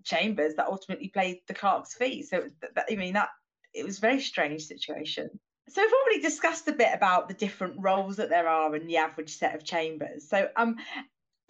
chambers 0.05 0.55
that 0.55 0.69
ultimately 0.69 1.09
paid 1.09 1.41
the 1.49 1.55
clerk's 1.55 1.95
fee. 1.95 2.23
So, 2.23 2.49
I 2.89 2.95
mean, 2.95 3.15
that 3.15 3.31
it 3.75 3.85
was 3.85 3.99
a 3.99 4.03
very 4.03 4.21
strange 4.21 4.67
situation. 4.67 5.29
So 5.69 5.83
we've 5.83 5.93
already 5.93 6.23
discussed 6.23 6.69
a 6.69 6.73
bit 6.73 6.95
about 6.95 7.29
the 7.29 7.35
different 7.35 7.75
roles 7.79 8.17
that 8.17 8.31
there 8.31 8.49
are 8.49 8.75
in 8.77 8.87
the 8.87 8.99
average 8.99 9.37
set 9.37 9.55
of 9.55 9.65
chambers. 9.65 10.29
So 10.29 10.49
um, 10.57 10.77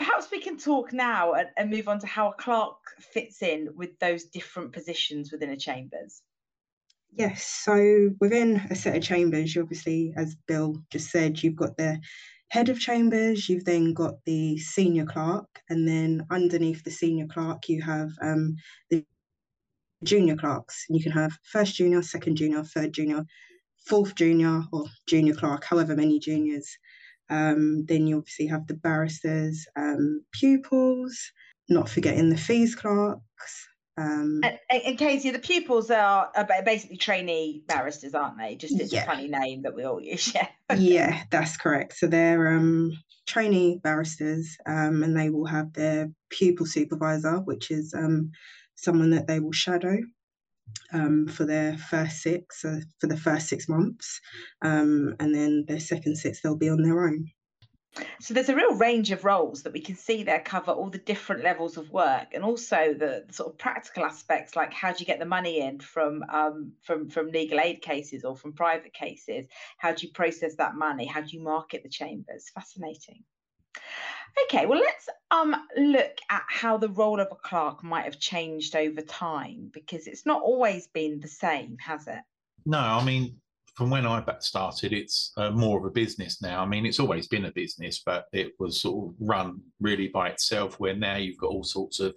perhaps 0.08 0.30
we 0.30 0.40
can 0.40 0.56
talk 0.56 0.92
now 0.92 1.34
and, 1.34 1.48
and 1.56 1.70
move 1.70 1.86
on 1.86 1.98
to 2.00 2.06
how 2.06 2.30
a 2.30 2.34
clerk 2.34 2.76
fits 2.98 3.42
in 3.42 3.68
with 3.76 3.98
those 3.98 4.24
different 4.24 4.72
positions 4.72 5.30
within 5.30 5.50
a 5.50 5.56
chambers. 5.56 6.22
Yes, 7.12 7.44
so 7.44 8.10
within 8.20 8.56
a 8.70 8.74
set 8.74 8.96
of 8.96 9.02
chambers, 9.02 9.54
you 9.54 9.62
obviously, 9.62 10.14
as 10.16 10.34
Bill 10.46 10.76
just 10.90 11.10
said, 11.10 11.42
you've 11.42 11.56
got 11.56 11.76
the 11.76 12.00
head 12.50 12.70
of 12.70 12.80
chambers, 12.80 13.48
you've 13.48 13.64
then 13.64 13.92
got 13.92 14.14
the 14.24 14.56
senior 14.58 15.04
clerk, 15.04 15.48
and 15.68 15.86
then 15.86 16.26
underneath 16.30 16.82
the 16.84 16.90
senior 16.90 17.26
clerk, 17.26 17.68
you 17.68 17.82
have 17.82 18.10
um, 18.22 18.56
the 18.90 19.04
junior 20.04 20.36
clerks. 20.36 20.86
You 20.88 21.02
can 21.02 21.12
have 21.12 21.32
first 21.42 21.74
junior, 21.74 22.02
second 22.02 22.36
junior, 22.36 22.62
third 22.62 22.92
junior, 22.92 23.24
fourth 23.86 24.14
junior, 24.14 24.62
or 24.72 24.86
junior 25.06 25.34
clerk, 25.34 25.64
however 25.64 25.94
many 25.94 26.18
juniors. 26.18 26.78
Um, 27.30 27.84
then 27.86 28.06
you 28.06 28.18
obviously 28.18 28.46
have 28.46 28.66
the 28.66 28.74
barristers, 28.74 29.66
um, 29.76 30.24
pupils, 30.32 31.18
not 31.68 31.88
forgetting 31.88 32.30
the 32.30 32.36
fees 32.36 32.74
clerks. 32.74 33.68
Um, 33.98 34.40
and, 34.44 34.58
and 34.70 34.98
Kazia, 34.98 35.32
the 35.32 35.40
pupils 35.40 35.90
are, 35.90 36.30
are, 36.36 36.46
basically 36.64 36.98
trainee 36.98 37.64
barristers, 37.66 38.14
aren't 38.14 38.38
they? 38.38 38.54
Just 38.54 38.78
it's 38.78 38.92
yeah. 38.92 39.02
a 39.02 39.06
funny 39.06 39.26
name 39.26 39.62
that 39.62 39.74
we 39.74 39.84
all 39.84 40.00
use. 40.00 40.32
Yeah. 40.70 40.76
yeah, 40.76 41.22
that's 41.30 41.56
correct. 41.56 41.96
So 41.96 42.06
they're 42.06 42.54
um, 42.54 42.92
trainee 43.26 43.80
barristers, 43.82 44.56
um, 44.66 45.02
and 45.02 45.16
they 45.16 45.30
will 45.30 45.46
have 45.46 45.72
their 45.72 46.10
pupil 46.30 46.66
supervisor, 46.66 47.40
which 47.40 47.70
is 47.70 47.94
um, 47.94 48.30
someone 48.76 49.10
that 49.10 49.26
they 49.26 49.40
will 49.40 49.52
shadow 49.52 49.96
um, 50.92 51.26
for 51.26 51.44
their 51.44 51.76
first 51.76 52.22
six, 52.22 52.64
uh, 52.64 52.80
for 53.00 53.06
the 53.06 53.16
first 53.16 53.48
six 53.48 53.68
months, 53.68 54.20
um, 54.62 55.14
and 55.20 55.34
then 55.34 55.64
their 55.68 55.80
second 55.80 56.16
six 56.16 56.40
they'll 56.40 56.56
be 56.56 56.68
on 56.68 56.82
their 56.82 57.04
own. 57.04 57.26
So 58.20 58.32
there's 58.34 58.48
a 58.48 58.54
real 58.54 58.74
range 58.74 59.10
of 59.10 59.24
roles 59.24 59.62
that 59.62 59.72
we 59.72 59.80
can 59.80 59.96
see 59.96 60.22
there 60.22 60.40
cover 60.40 60.70
all 60.70 60.90
the 60.90 60.98
different 60.98 61.42
levels 61.42 61.76
of 61.76 61.90
work, 61.90 62.28
and 62.32 62.44
also 62.44 62.94
the, 62.94 63.24
sort 63.30 63.52
of 63.52 63.58
practical 63.58 64.04
aspects 64.04 64.54
like 64.54 64.72
how 64.72 64.92
do 64.92 64.98
you 65.00 65.06
get 65.06 65.18
the 65.18 65.24
money 65.24 65.60
in 65.60 65.80
from 65.80 66.24
um, 66.30 66.72
from 66.82 67.08
from 67.08 67.30
legal 67.30 67.60
aid 67.60 67.82
cases 67.82 68.24
or 68.24 68.36
from 68.36 68.52
private 68.52 68.92
cases? 68.92 69.46
How 69.78 69.92
do 69.92 70.06
you 70.06 70.12
process 70.12 70.54
that 70.56 70.74
money? 70.74 71.06
How 71.06 71.20
do 71.20 71.36
you 71.36 71.42
market 71.42 71.82
the 71.82 71.88
chambers? 71.88 72.50
Fascinating. 72.54 73.24
Okay, 74.44 74.66
well, 74.66 74.78
let's 74.78 75.08
um 75.30 75.56
look 75.76 76.16
at 76.30 76.42
how 76.48 76.76
the 76.76 76.88
role 76.90 77.20
of 77.20 77.28
a 77.30 77.36
clerk 77.36 77.82
might 77.82 78.04
have 78.04 78.18
changed 78.18 78.76
over 78.76 79.00
time 79.00 79.70
because 79.72 80.06
it's 80.06 80.26
not 80.26 80.42
always 80.42 80.86
been 80.88 81.20
the 81.20 81.28
same, 81.28 81.76
has 81.78 82.06
it? 82.06 82.20
No, 82.64 82.78
I 82.78 83.04
mean, 83.04 83.36
from 83.78 83.90
when 83.90 84.06
I 84.06 84.24
started, 84.40 84.92
it's 84.92 85.30
uh, 85.36 85.52
more 85.52 85.78
of 85.78 85.84
a 85.84 85.90
business 85.90 86.42
now. 86.42 86.60
I 86.60 86.66
mean, 86.66 86.84
it's 86.84 86.98
always 86.98 87.28
been 87.28 87.44
a 87.44 87.52
business, 87.52 88.02
but 88.04 88.26
it 88.32 88.52
was 88.58 88.80
sort 88.80 89.08
of 89.08 89.14
run 89.20 89.60
really 89.80 90.08
by 90.08 90.30
itself. 90.30 90.80
Where 90.80 90.96
now 90.96 91.16
you've 91.16 91.38
got 91.38 91.50
all 91.50 91.62
sorts 91.62 92.00
of 92.00 92.16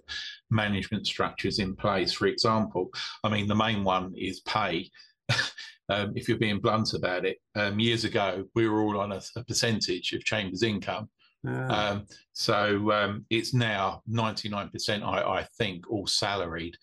management 0.50 1.06
structures 1.06 1.60
in 1.60 1.76
place. 1.76 2.12
For 2.12 2.26
example, 2.26 2.90
I 3.22 3.28
mean, 3.28 3.46
the 3.46 3.54
main 3.54 3.84
one 3.84 4.12
is 4.16 4.40
pay. 4.40 4.90
um, 5.88 6.12
if 6.16 6.28
you're 6.28 6.36
being 6.36 6.58
blunt 6.58 6.94
about 6.94 7.24
it, 7.24 7.38
um, 7.54 7.78
years 7.78 8.04
ago 8.04 8.44
we 8.56 8.68
were 8.68 8.82
all 8.82 8.98
on 8.98 9.12
a, 9.12 9.22
a 9.36 9.44
percentage 9.44 10.12
of 10.14 10.24
Chambers' 10.24 10.64
income. 10.64 11.08
Um, 11.44 12.06
so 12.32 12.92
um, 12.92 13.26
it's 13.30 13.52
now 13.52 14.02
99%, 14.10 15.02
I, 15.02 15.40
I, 15.40 15.46
think, 15.58 15.90
all 15.90 16.06
salaried. 16.06 16.76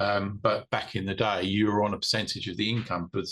Um, 0.00 0.38
but 0.42 0.68
back 0.70 0.96
in 0.96 1.06
the 1.06 1.14
day, 1.14 1.42
you 1.42 1.66
were 1.66 1.84
on 1.84 1.94
a 1.94 1.98
percentage 1.98 2.48
of 2.48 2.56
the 2.56 2.68
income. 2.68 3.10
But 3.12 3.26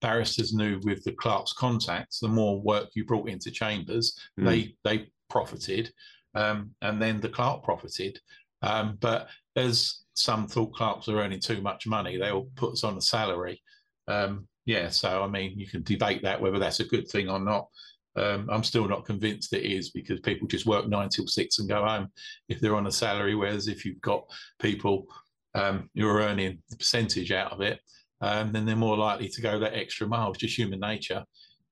barristers 0.00 0.52
knew 0.52 0.80
with 0.84 1.04
the 1.04 1.12
clerk's 1.12 1.52
contacts, 1.52 2.20
the 2.20 2.28
more 2.28 2.60
work 2.60 2.90
you 2.94 3.04
brought 3.04 3.28
into 3.28 3.50
chambers, 3.50 4.18
mm. 4.38 4.44
they 4.44 4.74
they 4.84 5.10
profited, 5.30 5.90
um, 6.34 6.70
and 6.82 7.00
then 7.00 7.20
the 7.20 7.28
clerk 7.28 7.62
profited. 7.62 8.18
Um, 8.62 8.98
but 9.00 9.28
as 9.56 10.02
some 10.14 10.46
thought 10.46 10.74
clerks 10.74 11.08
were 11.08 11.16
earning 11.16 11.40
too 11.40 11.62
much 11.62 11.86
money, 11.86 12.18
they 12.18 12.30
all 12.30 12.48
put 12.56 12.72
us 12.72 12.84
on 12.84 12.96
a 12.96 13.00
salary. 13.00 13.62
Um, 14.06 14.46
yeah, 14.66 14.90
so 14.90 15.22
I 15.22 15.26
mean, 15.26 15.58
you 15.58 15.66
can 15.66 15.82
debate 15.82 16.22
that 16.22 16.40
whether 16.40 16.58
that's 16.58 16.80
a 16.80 16.84
good 16.84 17.08
thing 17.08 17.28
or 17.28 17.40
not. 17.40 17.68
Um, 18.16 18.48
I'm 18.50 18.64
still 18.64 18.86
not 18.88 19.06
convinced 19.06 19.54
it 19.54 19.64
is 19.64 19.90
because 19.90 20.20
people 20.20 20.46
just 20.46 20.66
work 20.66 20.86
nine 20.86 21.08
till 21.08 21.26
six 21.26 21.58
and 21.58 21.68
go 21.68 21.84
home 21.84 22.08
if 22.48 22.60
they're 22.60 22.76
on 22.76 22.86
a 22.86 22.92
salary. 22.92 23.34
Whereas 23.34 23.68
if 23.68 23.84
you've 23.84 24.00
got 24.00 24.24
people 24.60 25.06
um, 25.54 25.90
you're 25.94 26.20
earning 26.20 26.58
the 26.70 26.76
percentage 26.76 27.32
out 27.32 27.52
of 27.52 27.60
it, 27.60 27.80
um, 28.20 28.52
then 28.52 28.64
they're 28.64 28.76
more 28.76 28.96
likely 28.96 29.28
to 29.28 29.42
go 29.42 29.58
that 29.58 29.74
extra 29.74 30.06
mile. 30.06 30.30
It's 30.30 30.38
just 30.38 30.58
human 30.58 30.80
nature. 30.80 31.24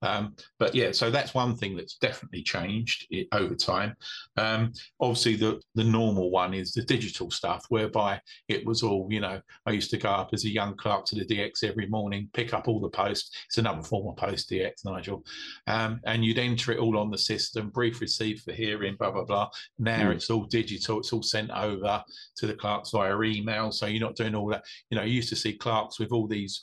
Um, 0.03 0.35
but 0.59 0.75
yeah, 0.75 0.93
so 0.93 1.11
that's 1.11 1.35
one 1.35 1.57
thing 1.57 1.77
that's 1.77 1.97
definitely 1.97 2.43
changed 2.43 3.07
over 3.33 3.55
time. 3.55 3.95
Um, 4.37 4.73
obviously, 5.01 5.37
the 5.37 5.61
the 5.75 5.85
normal 5.85 6.31
one 6.31 6.55
is 6.55 6.73
the 6.73 6.83
digital 6.83 7.31
stuff, 7.31 7.67
whereby 7.69 8.21
it 8.49 8.65
was 8.65 8.83
all 8.83 9.07
you 9.11 9.21
know. 9.21 9.41
I 9.67 9.73
used 9.73 9.91
to 9.91 9.99
go 9.99 10.09
up 10.09 10.31
as 10.33 10.45
a 10.45 10.49
young 10.49 10.77
clerk 10.77 11.05
to 11.07 11.17
the 11.17 11.25
DX 11.25 11.65
every 11.65 11.87
morning, 11.87 12.29
pick 12.33 12.55
up 12.55 12.69
all 12.69 12.81
the 12.81 12.89
posts. 12.89 13.37
It's 13.47 13.59
another 13.59 13.83
form 13.83 14.09
of 14.09 14.17
post 14.17 14.51
DX, 14.51 14.85
Nigel, 14.85 15.25
um, 15.67 16.01
and 16.05 16.25
you'd 16.25 16.39
enter 16.39 16.73
it 16.73 16.79
all 16.79 16.99
on 16.99 17.11
the 17.11 17.19
system, 17.19 17.71
brief 17.71 18.01
received 18.01 18.43
for 18.45 18.53
hearing, 18.53 18.97
blah 18.97 19.11
blah 19.11 19.25
blah. 19.25 19.51
Now 19.79 20.11
mm. 20.11 20.15
it's 20.15 20.31
all 20.31 20.45
digital. 20.45 21.01
It's 21.01 21.13
all 21.13 21.23
sent 21.23 21.51
over 21.51 22.03
to 22.37 22.47
the 22.47 22.55
clerks 22.55 22.91
via 22.91 23.21
email, 23.21 23.71
so 23.71 23.87
you're 23.87 24.01
not 24.01 24.17
doing 24.17 24.35
all 24.35 24.49
that. 24.49 24.65
You 24.91 24.99
know, 24.99 25.05
you 25.05 25.15
used 25.15 25.29
to 25.31 25.37
see 25.37 25.53
clerks 25.53 25.99
with 25.99 26.13
all 26.13 26.27
these 26.27 26.61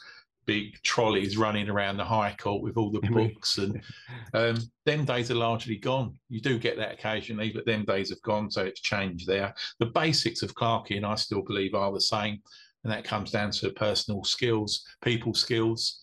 big 0.48 0.82
trolleys 0.82 1.38
running 1.38 1.70
around 1.70 1.98
the 1.98 2.06
High 2.06 2.36
Court 2.40 2.64
with 2.64 2.78
all 2.78 2.90
the 2.90 3.02
books, 3.02 3.60
and 3.60 3.80
um, 4.34 4.58
them 4.86 5.06
days 5.06 5.30
are 5.30 5.36
largely 5.36 5.78
gone. 5.78 6.18
You 6.30 6.42
do 6.42 6.58
get 6.58 6.78
that 6.78 6.94
occasionally, 6.94 7.52
but 7.54 7.66
them 7.66 7.86
days 7.86 8.10
have 8.10 8.22
gone, 8.24 8.50
so 8.50 8.64
it's 8.64 8.82
changed 8.82 9.28
there. 9.28 9.54
The 9.80 9.88
basics 9.88 10.42
of 10.42 10.56
clerking, 10.56 11.04
I 11.04 11.16
still 11.16 11.44
believe, 11.44 11.76
are 11.76 11.92
the 11.92 12.02
same, 12.02 12.42
and 12.84 12.92
that 12.92 13.04
comes 13.04 13.30
down 13.30 13.52
to 13.52 13.70
personal 13.72 14.24
skills, 14.24 14.84
people 15.04 15.36
skills. 15.36 16.00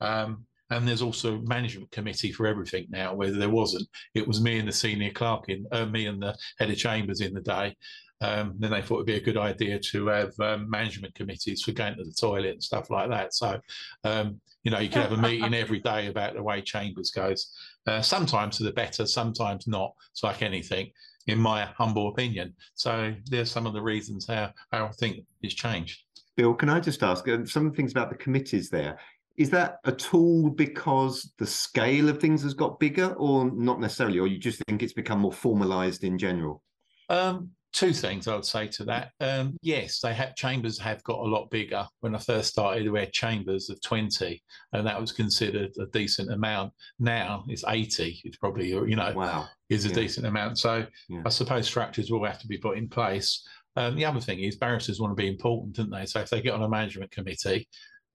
Um, 0.00 0.46
and 0.70 0.86
there's 0.86 1.02
also 1.02 1.38
management 1.38 1.90
committee 1.90 2.30
for 2.30 2.46
everything 2.46 2.86
now. 2.90 3.14
Where 3.14 3.30
there 3.30 3.48
wasn't, 3.48 3.88
it 4.14 4.26
was 4.26 4.40
me 4.40 4.58
and 4.58 4.68
the 4.68 4.72
senior 4.72 5.10
clerk 5.10 5.48
in, 5.48 5.66
uh, 5.72 5.86
me 5.86 6.06
and 6.06 6.22
the 6.22 6.36
head 6.58 6.70
of 6.70 6.76
chambers 6.76 7.20
in 7.20 7.32
the 7.32 7.40
day, 7.40 7.74
um, 8.20 8.54
then 8.58 8.70
they 8.70 8.82
thought 8.82 8.96
it'd 8.96 9.06
be 9.06 9.14
a 9.14 9.20
good 9.20 9.36
idea 9.36 9.78
to 9.78 10.06
have 10.08 10.38
um, 10.40 10.68
management 10.68 11.14
committees 11.14 11.62
for 11.62 11.72
going 11.72 11.96
to 11.96 12.04
the 12.04 12.12
toilet 12.12 12.52
and 12.52 12.62
stuff 12.62 12.90
like 12.90 13.08
that. 13.10 13.34
So, 13.34 13.60
um, 14.04 14.40
you 14.64 14.70
know, 14.70 14.80
you 14.80 14.88
can 14.88 15.02
have 15.02 15.12
a 15.12 15.16
meeting 15.16 15.54
every 15.54 15.78
day 15.78 16.08
about 16.08 16.34
the 16.34 16.42
way 16.42 16.60
Chambers 16.60 17.10
goes. 17.10 17.54
Uh, 17.86 18.02
sometimes 18.02 18.56
to 18.58 18.64
the 18.64 18.72
better, 18.72 19.06
sometimes 19.06 19.66
not. 19.66 19.92
It's 20.10 20.24
like 20.24 20.42
anything, 20.42 20.90
in 21.26 21.38
my 21.38 21.64
humble 21.64 22.08
opinion. 22.08 22.54
So 22.74 23.14
there's 23.26 23.50
some 23.50 23.66
of 23.66 23.72
the 23.72 23.82
reasons 23.82 24.26
how, 24.26 24.52
how 24.72 24.86
I 24.86 24.92
think 24.92 25.24
it's 25.42 25.54
changed. 25.54 26.00
Bill, 26.36 26.54
can 26.54 26.68
I 26.68 26.80
just 26.80 27.02
ask 27.02 27.26
uh, 27.28 27.44
some 27.44 27.72
things 27.72 27.92
about 27.92 28.10
the 28.10 28.16
committees 28.16 28.68
there? 28.68 28.98
Is 29.36 29.50
that 29.50 29.78
a 29.84 29.92
tool 29.92 30.50
because 30.50 31.32
the 31.38 31.46
scale 31.46 32.08
of 32.08 32.18
things 32.18 32.42
has 32.42 32.54
got 32.54 32.80
bigger, 32.80 33.14
or 33.14 33.48
not 33.52 33.78
necessarily, 33.78 34.18
or 34.18 34.26
you 34.26 34.38
just 34.38 34.60
think 34.66 34.82
it's 34.82 34.92
become 34.92 35.20
more 35.20 35.32
formalized 35.32 36.02
in 36.02 36.18
general? 36.18 36.62
Um, 37.08 37.50
two 37.72 37.92
things 37.92 38.26
I 38.26 38.34
would 38.34 38.44
say 38.44 38.66
to 38.68 38.84
that. 38.84 39.12
Um, 39.20 39.56
yes, 39.62 40.00
they 40.00 40.14
have 40.14 40.34
chambers 40.34 40.78
have 40.78 41.02
got 41.04 41.18
a 41.18 41.22
lot 41.22 41.50
bigger. 41.50 41.86
When 42.00 42.14
I 42.14 42.18
first 42.18 42.50
started, 42.50 42.90
we 42.90 43.00
had 43.00 43.12
chambers 43.12 43.70
of 43.70 43.80
20, 43.82 44.42
and 44.72 44.86
that 44.86 45.00
was 45.00 45.12
considered 45.12 45.72
a 45.78 45.86
decent 45.86 46.32
amount. 46.32 46.72
Now 46.98 47.44
it's 47.48 47.64
80. 47.66 48.20
It's 48.24 48.36
probably 48.36 48.68
you 48.68 48.96
know 48.96 49.12
wow. 49.14 49.48
is 49.68 49.84
a 49.84 49.88
yeah. 49.88 49.94
decent 49.94 50.26
amount. 50.26 50.58
So 50.58 50.86
yeah. 51.08 51.22
I 51.24 51.28
suppose 51.28 51.66
structures 51.66 52.10
will 52.10 52.24
have 52.24 52.40
to 52.40 52.48
be 52.48 52.58
put 52.58 52.78
in 52.78 52.88
place. 52.88 53.46
Um, 53.76 53.94
the 53.94 54.04
other 54.04 54.20
thing 54.20 54.40
is 54.40 54.56
barristers 54.56 55.00
want 55.00 55.16
to 55.16 55.22
be 55.22 55.28
important, 55.28 55.76
don't 55.76 55.90
they? 55.90 56.06
So 56.06 56.20
if 56.20 56.30
they 56.30 56.40
get 56.40 56.54
on 56.54 56.62
a 56.62 56.68
management 56.68 57.12
committee, 57.12 57.68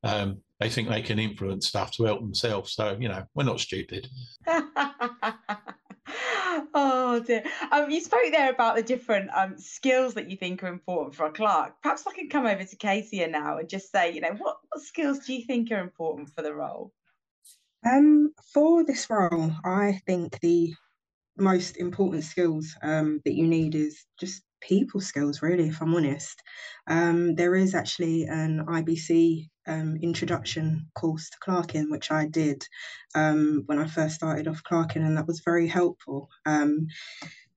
um, 0.04 0.42
they 0.60 0.70
think 0.70 0.90
they 0.90 1.02
can 1.02 1.20
influence 1.20 1.68
stuff 1.68 1.92
to 1.92 2.04
help 2.04 2.20
themselves. 2.20 2.74
So 2.74 2.98
you 3.00 3.08
know 3.08 3.24
we're 3.34 3.44
not 3.44 3.60
stupid. 3.60 4.08
Oh 6.74 7.20
dear. 7.20 7.44
Um, 7.72 7.92
you 7.92 8.02
spoke 8.02 8.32
there 8.32 8.50
about 8.50 8.76
the 8.76 8.82
different 8.82 9.30
um, 9.34 9.58
skills 9.58 10.16
that 10.16 10.32
you 10.32 10.38
think 10.38 10.64
are 10.64 10.68
important 10.68 11.16
for 11.16 11.26
a 11.26 11.32
clerk. 11.32 11.76
Perhaps 11.84 12.08
I 12.08 12.14
can 12.14 12.30
come 12.30 12.48
over 12.48 12.64
to 12.64 12.76
Kazia 12.78 13.30
now 13.30 13.58
and 13.60 13.70
just 13.70 13.92
say, 13.92 14.12
you 14.12 14.22
know, 14.22 14.34
what, 14.38 14.58
what 14.70 14.82
skills 14.82 15.20
do 15.20 15.34
you 15.34 15.46
think 15.46 15.72
are 15.72 15.80
important 15.80 16.30
for 16.36 16.42
the 16.42 16.54
role? 16.54 16.92
Um, 17.86 18.34
for 18.54 18.84
this 18.84 19.08
role, 19.10 19.52
I 19.64 20.00
think 20.08 20.40
the 20.40 20.74
most 21.38 21.78
important 21.78 22.24
skills 22.24 22.76
um, 22.82 23.22
that 23.26 23.34
you 23.34 23.48
need 23.48 23.76
is 23.76 24.06
just 24.20 24.44
people 24.62 25.02
skills, 25.02 25.42
really, 25.42 25.68
if 25.68 25.82
I'm 25.82 25.94
honest. 25.94 26.42
Um, 26.88 27.36
there 27.36 27.56
is 27.56 27.76
actually 27.76 28.24
an 28.24 28.66
IBC 28.66 29.50
um, 29.68 29.98
introduction 30.02 30.88
course 30.96 31.30
to 31.30 31.38
clerking, 31.40 31.90
which 31.90 32.12
I 32.12 32.28
did 32.28 32.68
um, 33.16 33.64
when 33.66 33.80
I 33.80 33.88
first 33.88 34.16
started 34.16 34.48
off 34.48 34.64
clerking, 34.64 35.04
and 35.04 35.18
that 35.18 35.28
was 35.28 35.42
very 35.42 35.68
helpful. 35.68 36.30
Um, 36.46 36.88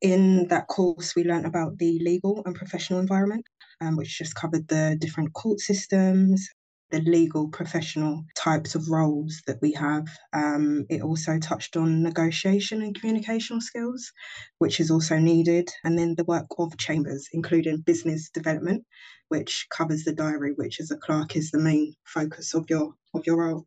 in 0.00 0.48
that 0.48 0.68
course, 0.68 1.16
we 1.16 1.25
learnt 1.25 1.46
about 1.46 1.78
the 1.78 1.98
legal 2.02 2.42
and 2.44 2.54
professional 2.54 3.00
environment, 3.00 3.44
um, 3.80 3.96
which 3.96 4.18
just 4.18 4.34
covered 4.34 4.68
the 4.68 4.96
different 5.00 5.32
court 5.32 5.60
systems, 5.60 6.48
the 6.90 7.00
legal 7.00 7.49
professional 7.49 8.25
types 8.37 8.75
of 8.75 8.88
roles 8.88 9.43
that 9.47 9.59
we 9.61 9.73
have. 9.73 10.07
Um, 10.33 10.87
it 10.88 11.02
also 11.02 11.38
touched 11.38 11.76
on 11.76 12.02
negotiation 12.02 12.83
and 12.83 12.99
communicational 12.99 13.61
skills, 13.61 14.12
which 14.59 14.78
is 14.78 14.90
also 14.90 15.19
needed, 15.19 15.69
and 15.85 15.99
then 15.99 16.14
the 16.14 16.25
work 16.25 16.47
of 16.59 16.76
chambers, 16.78 17.28
including 17.33 17.78
business 17.78 18.31
development, 18.31 18.85
which 19.28 19.66
covers 19.71 20.05
the 20.05 20.12
diary, 20.12 20.52
which 20.55 20.81
as 20.81 20.90
a 20.90 20.97
clerk 20.97 21.35
is 21.35 21.50
the 21.50 21.59
main 21.59 21.95
focus 22.05 22.55
of 22.55 22.66
your 22.71 22.95
of 23.14 23.26
your 23.26 23.38
role. 23.38 23.66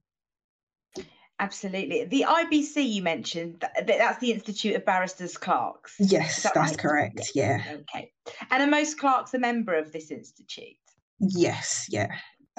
Absolutely. 1.41 2.03
The 2.03 2.25
IBC 2.27 2.89
you 2.89 3.01
mentioned, 3.01 3.63
that's 3.87 4.19
the 4.19 4.33
Institute 4.33 4.75
of 4.75 4.85
Barristers 4.85 5.37
Clerks. 5.37 5.95
Yes, 5.97 6.43
that 6.43 6.53
that's 6.53 6.71
right? 6.71 6.77
correct. 6.77 7.31
Yeah. 7.33 7.63
Okay. 7.71 8.11
And 8.51 8.61
are 8.61 8.67
most 8.67 8.99
clerks 8.99 9.33
a 9.33 9.39
member 9.39 9.73
of 9.73 9.93
this 9.93 10.11
institute? 10.11 10.75
Yes, 11.21 11.87
yeah 11.89 12.09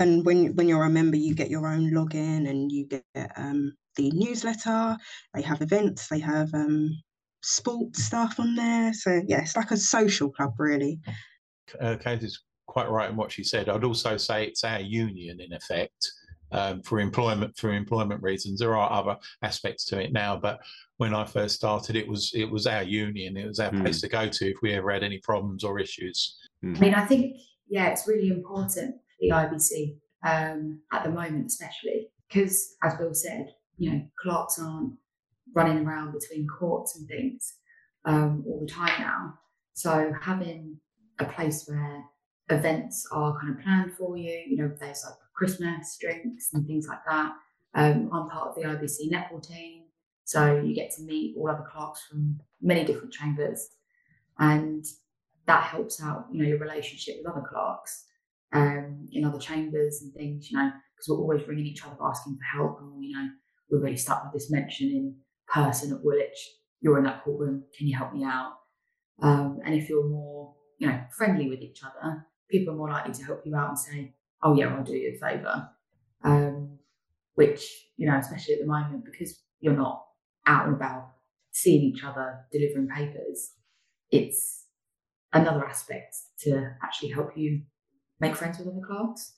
and 0.01 0.25
when 0.25 0.57
when 0.57 0.67
you're 0.67 0.85
a 0.85 0.91
member 0.91 1.17
you 1.17 1.35
get 1.35 1.51
your 1.51 1.69
own 1.69 1.93
login 1.93 2.49
and 2.49 2.73
you 2.73 2.87
get 2.87 3.05
um, 3.37 3.73
the 3.97 4.11
newsletter. 4.13 4.97
They 5.35 5.43
have 5.43 5.63
events 5.63 6.09
they 6.09 6.19
have 6.19 6.53
um, 6.55 6.91
sports 7.43 8.03
stuff 8.03 8.41
on 8.41 8.57
there. 8.57 8.93
So 8.93 9.23
yeah 9.27 9.43
it's 9.43 9.57
like 9.57 9.71
a 9.71 9.77
social 9.77 10.31
club 10.31 10.55
really. 10.59 10.99
Uh, 11.81 11.97
is 12.05 12.43
quite 12.67 12.91
right 12.91 13.11
in 13.11 13.17
what 13.17 13.31
she 13.31 13.45
said. 13.45 13.69
I'd 13.69 13.85
also 13.85 14.17
say 14.17 14.47
it's 14.47 14.65
our 14.65 14.81
union 14.81 15.41
in 15.41 15.53
effect 15.53 16.11
um, 16.53 16.83
for 16.83 16.99
employment 16.99 17.57
for 17.57 17.73
employment 17.73 18.23
reasons. 18.23 18.59
There 18.59 18.77
are 18.77 18.91
other 18.91 19.17
aspects 19.43 19.85
to 19.87 20.01
it 20.01 20.13
now 20.13 20.37
but 20.37 20.59
when 20.97 21.15
i 21.15 21.25
first 21.25 21.55
started 21.55 21.97
it 21.97 22.07
was 22.07 22.33
it 22.35 22.51
was 22.51 22.67
our 22.67 22.83
union. 22.83 23.37
It 23.37 23.47
was 23.47 23.61
our 23.61 23.71
mm. 23.71 23.83
place 23.83 24.01
to 24.01 24.09
go 24.09 24.29
to 24.29 24.51
if 24.51 24.57
we 24.63 24.73
ever 24.73 24.91
had 24.91 25.05
any 25.05 25.19
problems 25.19 25.63
or 25.63 25.79
issues. 25.79 26.39
Mm. 26.65 26.77
i 26.77 26.81
mean 26.81 26.95
i 26.95 27.07
think 27.07 27.37
yeah 27.69 27.89
it's 27.89 28.07
really 28.07 28.29
important 28.29 28.97
the 29.21 29.31
IBC 29.31 29.97
um, 30.27 30.81
at 30.93 31.05
the 31.05 31.11
moment, 31.11 31.47
especially 31.47 32.09
because, 32.29 32.77
as 32.83 32.95
Bill 32.95 33.15
said, 33.15 33.55
you 33.79 33.93
know, 33.93 34.03
clerks 34.21 34.59
aren't 34.59 34.95
running 35.55 35.87
around 35.87 36.13
between 36.13 36.47
courts 36.47 36.97
and 36.97 37.09
things 37.09 37.55
um, 38.05 38.45
all 38.47 38.61
the 38.61 38.73
time 38.73 39.01
now. 39.01 39.35
So 39.75 40.13
having 40.21 40.77
a 41.19 41.25
place 41.25 41.67
where 41.67 42.05
events 42.51 43.07
are 43.13 43.39
kind 43.41 43.57
of 43.57 43.63
planned 43.63 43.93
for 43.95 44.17
you, 44.17 44.43
you 44.47 44.57
know, 44.57 44.71
there's 44.79 45.05
like 45.05 45.15
Christmas 45.35 45.97
drinks 46.01 46.51
and 46.53 46.67
things 46.67 46.87
like 46.87 47.05
that. 47.09 47.33
Um, 47.75 48.11
I'm 48.13 48.29
part 48.29 48.49
of 48.49 48.55
the 48.57 48.63
IBC 48.63 49.11
netball 49.11 49.47
team, 49.47 49.85
So 50.25 50.61
you 50.61 50.75
get 50.75 50.91
to 50.97 51.03
meet 51.03 51.37
all 51.37 51.49
other 51.49 51.65
clerks 51.73 52.03
from 52.09 52.41
many 52.61 52.85
different 52.85 53.13
chambers, 53.13 53.69
and 54.39 54.85
that 55.47 55.65
helps 55.65 56.03
out, 56.03 56.27
you 56.33 56.43
know, 56.43 56.49
your 56.49 56.59
relationship 56.59 57.17
with 57.19 57.33
other 57.33 57.47
clerks 57.49 58.07
um, 58.53 59.07
in 59.13 59.25
other 59.25 59.39
chambers 59.39 60.03
and 60.03 60.13
things, 60.15 60.51
you 60.51 60.59
know, 60.59 60.71
because 60.95 61.09
we're 61.09 61.19
always 61.19 61.47
ringing 61.47 61.67
each 61.67 61.85
other 61.85 61.97
asking 62.03 62.37
for 62.37 62.59
help. 62.59 62.79
And, 62.81 63.05
you 63.05 63.17
know, 63.17 63.29
we're 63.71 63.83
really 63.83 63.97
stuck 63.97 64.25
with 64.25 64.33
this 64.33 64.51
mention 64.51 64.89
in 64.89 65.17
person 65.53 65.93
at 65.93 66.03
Woolwich. 66.03 66.51
You're 66.81 66.99
in 66.99 67.05
that 67.05 67.25
courtroom. 67.25 67.65
Can 67.77 67.87
you 67.87 67.97
help 67.97 68.13
me 68.13 68.25
out? 68.25 68.53
Um, 69.23 69.59
and 69.65 69.75
if 69.75 69.89
you're 69.89 70.09
more, 70.09 70.55
you 70.79 70.89
know, 70.89 71.01
friendly 71.17 71.49
with 71.49 71.61
each 71.61 71.83
other, 71.85 72.27
people 72.51 72.75
are 72.75 72.77
more 72.77 72.91
likely 72.91 73.13
to 73.13 73.25
help 73.25 73.43
you 73.45 73.55
out 73.55 73.69
and 73.69 73.79
say, 73.79 74.15
"Oh 74.43 74.57
yeah, 74.57 74.75
I'll 74.75 74.83
do 74.83 74.95
you 74.95 75.15
a 75.15 75.19
favour." 75.19 75.69
Um, 76.25 76.79
which 77.35 77.91
you 77.97 78.07
know, 78.07 78.17
especially 78.17 78.55
at 78.55 78.61
the 78.61 78.67
moment, 78.67 79.05
because 79.05 79.43
you're 79.61 79.77
not 79.77 80.05
out 80.47 80.67
and 80.67 80.75
about 80.75 81.11
seeing 81.53 81.83
each 81.83 82.03
other 82.03 82.47
delivering 82.51 82.89
papers, 82.89 83.53
it's 84.11 84.67
another 85.33 85.65
aspect 85.65 86.17
to 86.41 86.75
actually 86.83 87.11
help 87.11 87.37
you 87.37 87.63
make 88.21 88.37
friends 88.37 88.59
with 88.59 88.69
other 88.69 88.81
clerks. 88.81 89.35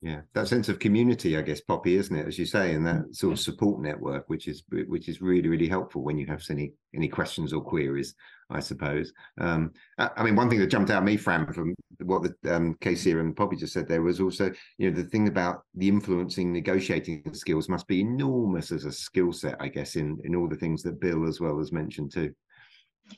Yeah, 0.00 0.20
that 0.34 0.46
sense 0.46 0.68
of 0.68 0.78
community, 0.78 1.36
I 1.36 1.42
guess, 1.42 1.60
Poppy, 1.60 1.96
isn't 1.96 2.14
it? 2.14 2.28
As 2.28 2.38
you 2.38 2.46
say, 2.46 2.74
and 2.74 2.86
that 2.86 3.16
sort 3.16 3.32
of 3.32 3.40
support 3.40 3.80
network, 3.82 4.28
which 4.28 4.46
is 4.46 4.62
which 4.70 5.08
is 5.08 5.20
really 5.20 5.48
really 5.48 5.66
helpful 5.66 6.04
when 6.04 6.16
you 6.16 6.24
have 6.26 6.40
any 6.50 6.72
any 6.94 7.08
questions 7.08 7.52
or 7.52 7.60
queries, 7.60 8.14
I 8.48 8.60
suppose. 8.60 9.12
Um, 9.40 9.72
I 9.98 10.22
mean, 10.22 10.36
one 10.36 10.48
thing 10.48 10.60
that 10.60 10.68
jumped 10.68 10.92
out 10.92 10.98
at 10.98 11.04
me, 11.04 11.16
Fran, 11.16 11.52
from 11.52 11.74
what 12.04 12.22
the 12.22 12.54
um, 12.54 12.76
Kazia 12.76 13.18
and 13.18 13.36
Poppy 13.36 13.56
just 13.56 13.72
said 13.72 13.88
there 13.88 14.02
was 14.02 14.20
also, 14.20 14.52
you 14.78 14.88
know, 14.88 14.96
the 14.96 15.08
thing 15.08 15.26
about 15.26 15.62
the 15.74 15.88
influencing 15.88 16.52
negotiating 16.52 17.24
skills 17.34 17.68
must 17.68 17.88
be 17.88 18.00
enormous 18.00 18.70
as 18.70 18.84
a 18.84 18.92
skill 18.92 19.32
set, 19.32 19.56
I 19.58 19.66
guess, 19.66 19.96
in 19.96 20.16
in 20.22 20.36
all 20.36 20.48
the 20.48 20.54
things 20.54 20.84
that 20.84 21.00
Bill 21.00 21.26
as 21.26 21.40
well 21.40 21.58
has 21.58 21.72
mentioned 21.72 22.12
too 22.12 22.32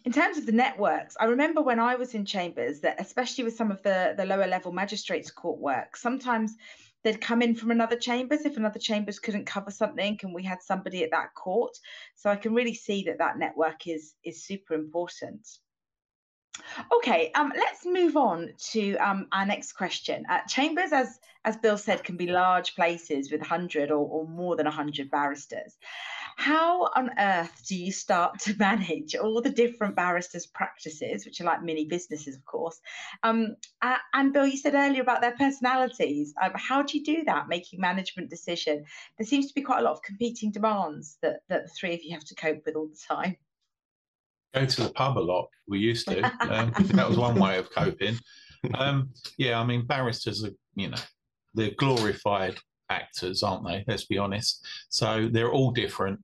in 0.04 0.12
terms 0.12 0.38
of 0.38 0.46
the 0.46 0.52
networks, 0.52 1.16
I 1.20 1.26
remember 1.26 1.62
when 1.62 1.80
I 1.80 1.96
was 1.96 2.14
in 2.14 2.24
chambers 2.24 2.80
that, 2.80 3.00
especially 3.00 3.44
with 3.44 3.56
some 3.56 3.70
of 3.70 3.82
the, 3.82 4.14
the 4.16 4.24
lower 4.24 4.46
level 4.46 4.72
magistrates 4.72 5.30
court 5.30 5.58
work, 5.58 5.96
sometimes 5.96 6.56
they'd 7.02 7.20
come 7.20 7.42
in 7.42 7.54
from 7.54 7.70
another 7.70 7.96
chambers 7.96 8.42
if 8.42 8.56
another 8.56 8.78
chambers 8.78 9.18
couldn't 9.18 9.46
cover 9.46 9.70
something 9.70 10.18
and 10.22 10.34
we 10.34 10.42
had 10.42 10.62
somebody 10.62 11.02
at 11.02 11.10
that 11.10 11.34
court. 11.34 11.76
So 12.14 12.30
I 12.30 12.36
can 12.36 12.54
really 12.54 12.74
see 12.74 13.04
that 13.04 13.18
that 13.18 13.38
network 13.38 13.86
is 13.86 14.14
is 14.24 14.44
super 14.44 14.74
important. 14.74 15.46
Okay, 16.92 17.30
um, 17.34 17.52
let's 17.56 17.86
move 17.86 18.16
on 18.16 18.50
to 18.72 18.96
um, 18.96 19.28
our 19.32 19.46
next 19.46 19.72
question. 19.72 20.24
Uh, 20.28 20.40
chambers, 20.46 20.92
as 20.92 21.18
as 21.44 21.56
Bill 21.56 21.78
said, 21.78 22.04
can 22.04 22.16
be 22.16 22.26
large 22.26 22.74
places 22.74 23.32
with 23.32 23.40
100 23.40 23.90
or, 23.90 24.06
or 24.06 24.28
more 24.28 24.56
than 24.56 24.66
100 24.66 25.10
barristers. 25.10 25.76
How 26.40 26.88
on 26.96 27.10
earth 27.18 27.64
do 27.68 27.76
you 27.76 27.92
start 27.92 28.38
to 28.40 28.54
manage 28.58 29.14
all 29.14 29.42
the 29.42 29.50
different 29.50 29.94
barristers' 29.94 30.46
practices, 30.46 31.26
which 31.26 31.38
are 31.42 31.44
like 31.44 31.62
mini 31.62 31.84
businesses, 31.84 32.34
of 32.34 32.42
course? 32.46 32.80
Um, 33.22 33.56
uh, 33.82 33.98
and 34.14 34.32
Bill, 34.32 34.46
you 34.46 34.56
said 34.56 34.74
earlier 34.74 35.02
about 35.02 35.20
their 35.20 35.36
personalities. 35.36 36.32
Um, 36.42 36.52
how 36.54 36.80
do 36.80 36.96
you 36.96 37.04
do 37.04 37.24
that, 37.24 37.48
making 37.48 37.78
management 37.78 38.30
decision? 38.30 38.86
There 39.18 39.26
seems 39.26 39.48
to 39.48 39.54
be 39.54 39.60
quite 39.60 39.80
a 39.80 39.82
lot 39.82 39.92
of 39.92 40.02
competing 40.02 40.50
demands 40.50 41.18
that, 41.20 41.40
that 41.50 41.64
the 41.64 41.72
three 41.78 41.92
of 41.92 42.02
you 42.02 42.12
have 42.12 42.24
to 42.24 42.34
cope 42.34 42.62
with 42.64 42.74
all 42.74 42.88
the 42.88 42.96
time. 43.06 43.36
Go 44.54 44.64
to 44.64 44.82
the 44.84 44.94
pub 44.94 45.18
a 45.18 45.20
lot. 45.20 45.50
We 45.68 45.78
used 45.78 46.08
to. 46.08 46.24
Um, 46.40 46.72
that 46.94 47.06
was 47.06 47.18
one 47.18 47.38
way 47.38 47.58
of 47.58 47.70
coping. 47.70 48.16
Um, 48.76 49.10
yeah, 49.36 49.60
I 49.60 49.64
mean, 49.66 49.84
barristers 49.84 50.42
are, 50.42 50.54
you 50.74 50.88
know, 50.88 51.02
they're 51.52 51.72
glorified 51.76 52.56
actors, 52.88 53.42
aren't 53.42 53.66
they? 53.66 53.84
Let's 53.86 54.06
be 54.06 54.16
honest. 54.16 54.66
So 54.88 55.28
they're 55.30 55.52
all 55.52 55.70
different. 55.70 56.18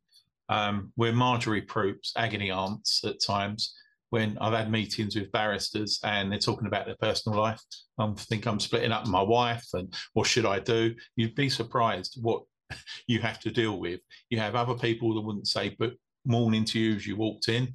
Um, 0.49 0.93
we're 0.97 1.12
Marjorie 1.12 1.62
Proops, 1.62 2.12
agony 2.17 2.50
aunts 2.50 3.03
at 3.05 3.21
times. 3.21 3.75
When 4.11 4.38
I've 4.41 4.53
had 4.53 4.71
meetings 4.71 5.17
with 5.17 5.33
barristers 5.33 5.99
and 6.05 6.31
they're 6.31 6.38
talking 6.38 6.69
about 6.69 6.87
their 6.87 6.97
personal 7.00 7.41
life, 7.41 7.61
I 7.99 8.12
think 8.17 8.47
I'm 8.47 8.61
splitting 8.61 8.93
up 8.93 9.07
my 9.07 9.23
wife 9.23 9.67
and 9.75 9.93
what 10.12 10.29
should 10.29 10.47
I 10.47 10.61
do? 10.61 10.95
You'd 11.17 11.35
be 11.35 11.50
surprised 11.50 12.19
what 12.21 12.43
you 13.09 13.21
have 13.21 13.41
to 13.41 13.50
deal 13.50 13.81
with. 13.81 14.00
You 14.31 14.38
have 14.38 14.55
other 14.55 14.75
people 14.75 15.15
that 15.15 15.23
wouldn't 15.23 15.49
say 15.49 15.75
but 15.79 15.94
morning 16.25 16.64
to 16.66 16.79
you 16.79 16.97
as 16.97 17.07
you 17.07 17.16
walked 17.16 17.49
in. 17.49 17.73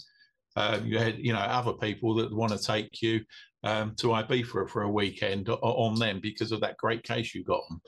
Uh, 0.55 0.79
you 0.83 0.97
had, 0.97 1.17
you 1.17 1.33
know, 1.33 1.39
other 1.39 1.73
people 1.73 2.15
that 2.15 2.33
want 2.33 2.51
to 2.51 2.57
take 2.57 3.01
you 3.01 3.21
um, 3.63 3.95
to 3.97 4.07
Ibiza 4.07 4.69
for 4.69 4.83
a 4.83 4.91
weekend 4.91 5.49
on 5.49 5.99
them 5.99 6.19
because 6.21 6.51
of 6.51 6.61
that 6.61 6.77
great 6.77 7.03
case 7.03 7.35
you 7.35 7.43
got 7.43 7.61
them 7.69 7.81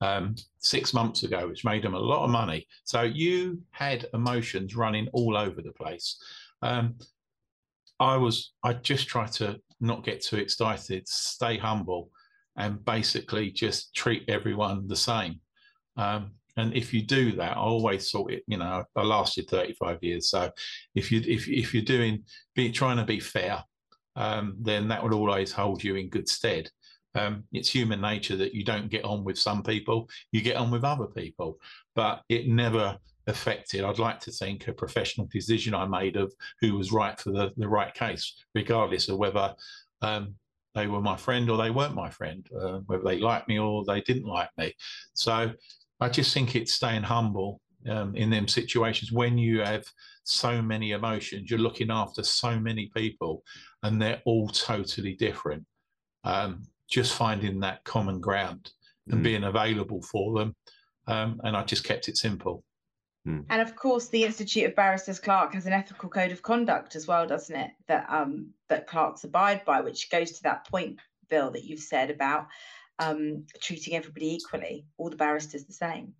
um, 0.00 0.34
six 0.58 0.92
months 0.92 1.22
ago, 1.22 1.48
which 1.48 1.64
made 1.64 1.82
them 1.82 1.94
a 1.94 1.98
lot 1.98 2.24
of 2.24 2.30
money. 2.30 2.66
So 2.84 3.02
you 3.02 3.62
had 3.70 4.06
emotions 4.14 4.74
running 4.74 5.08
all 5.12 5.36
over 5.36 5.62
the 5.62 5.72
place. 5.72 6.16
Um, 6.62 6.96
I 7.98 8.16
was, 8.16 8.52
I 8.64 8.72
just 8.72 9.08
try 9.08 9.26
to 9.26 9.60
not 9.80 10.04
get 10.04 10.22
too 10.22 10.36
excited, 10.36 11.06
stay 11.06 11.58
humble, 11.58 12.10
and 12.56 12.84
basically 12.84 13.50
just 13.50 13.94
treat 13.94 14.24
everyone 14.28 14.88
the 14.88 14.96
same. 14.96 15.40
Um, 15.96 16.32
and 16.56 16.74
if 16.74 16.92
you 16.92 17.02
do 17.02 17.32
that, 17.32 17.56
I 17.56 17.60
always 17.60 18.10
thought 18.10 18.32
it. 18.32 18.42
You 18.46 18.58
know, 18.58 18.84
I 18.96 19.02
lasted 19.02 19.48
35 19.48 19.98
years. 20.02 20.30
So 20.30 20.50
if 20.94 21.12
you 21.12 21.22
if 21.26 21.48
if 21.48 21.72
you're 21.72 21.82
doing 21.82 22.24
be 22.54 22.70
trying 22.72 22.96
to 22.96 23.04
be 23.04 23.20
fair, 23.20 23.62
um, 24.16 24.56
then 24.60 24.88
that 24.88 25.02
would 25.02 25.12
always 25.12 25.52
hold 25.52 25.82
you 25.82 25.96
in 25.96 26.08
good 26.08 26.28
stead. 26.28 26.70
Um, 27.14 27.44
it's 27.52 27.68
human 27.68 28.00
nature 28.00 28.36
that 28.36 28.54
you 28.54 28.64
don't 28.64 28.90
get 28.90 29.04
on 29.04 29.24
with 29.24 29.38
some 29.38 29.62
people, 29.62 30.08
you 30.32 30.42
get 30.42 30.56
on 30.56 30.70
with 30.70 30.84
other 30.84 31.06
people, 31.06 31.58
but 31.94 32.22
it 32.28 32.46
never 32.46 32.96
affected, 33.26 33.84
I'd 33.84 33.98
like 33.98 34.20
to 34.20 34.30
think, 34.30 34.68
a 34.68 34.72
professional 34.72 35.26
decision 35.26 35.74
I 35.74 35.86
made 35.86 36.16
of 36.16 36.32
who 36.60 36.76
was 36.76 36.92
right 36.92 37.18
for 37.18 37.30
the, 37.32 37.52
the 37.56 37.68
right 37.68 37.92
case, 37.92 38.44
regardless 38.54 39.08
of 39.08 39.18
whether 39.18 39.54
um, 40.02 40.34
they 40.74 40.86
were 40.86 41.00
my 41.00 41.16
friend 41.16 41.50
or 41.50 41.56
they 41.56 41.70
weren't 41.70 41.94
my 41.94 42.10
friend, 42.10 42.46
uh, 42.58 42.78
whether 42.86 43.02
they 43.04 43.18
liked 43.18 43.48
me 43.48 43.58
or 43.58 43.84
they 43.84 44.00
didn't 44.02 44.26
like 44.26 44.50
me. 44.56 44.72
So 45.14 45.52
I 46.00 46.08
just 46.08 46.32
think 46.32 46.54
it's 46.54 46.74
staying 46.74 47.02
humble 47.02 47.60
um, 47.88 48.14
in 48.14 48.30
them 48.30 48.46
situations 48.46 49.10
when 49.10 49.38
you 49.38 49.60
have 49.60 49.84
so 50.24 50.62
many 50.62 50.92
emotions, 50.92 51.50
you're 51.50 51.58
looking 51.58 51.90
after 51.90 52.22
so 52.22 52.58
many 52.58 52.90
people, 52.94 53.42
and 53.82 54.00
they're 54.00 54.22
all 54.24 54.48
totally 54.48 55.14
different. 55.14 55.64
Um, 56.24 56.62
just 56.88 57.14
finding 57.14 57.60
that 57.60 57.84
common 57.84 58.20
ground 58.20 58.72
and 59.08 59.20
mm. 59.20 59.24
being 59.24 59.44
available 59.44 60.02
for 60.02 60.38
them. 60.38 60.56
Um, 61.06 61.40
and 61.44 61.56
I 61.56 61.64
just 61.64 61.84
kept 61.84 62.08
it 62.08 62.16
simple. 62.16 62.64
Mm. 63.26 63.44
And 63.50 63.62
of 63.62 63.76
course, 63.76 64.08
the 64.08 64.24
Institute 64.24 64.64
of 64.64 64.76
Barristers 64.76 65.18
Clerk 65.18 65.54
has 65.54 65.66
an 65.66 65.72
ethical 65.72 66.08
code 66.08 66.32
of 66.32 66.42
conduct 66.42 66.96
as 66.96 67.06
well, 67.06 67.26
doesn't 67.26 67.54
it? 67.54 67.70
That 67.86 68.06
um, 68.08 68.50
that 68.68 68.86
clerks 68.86 69.24
abide 69.24 69.64
by, 69.64 69.80
which 69.80 70.10
goes 70.10 70.32
to 70.32 70.42
that 70.44 70.66
point, 70.66 70.98
Bill, 71.28 71.50
that 71.50 71.64
you've 71.64 71.80
said 71.80 72.10
about 72.10 72.46
um, 72.98 73.46
treating 73.60 73.94
everybody 73.94 74.34
equally, 74.34 74.86
all 74.98 75.10
the 75.10 75.16
barristers 75.16 75.64
the 75.64 75.72
same. 75.72 76.14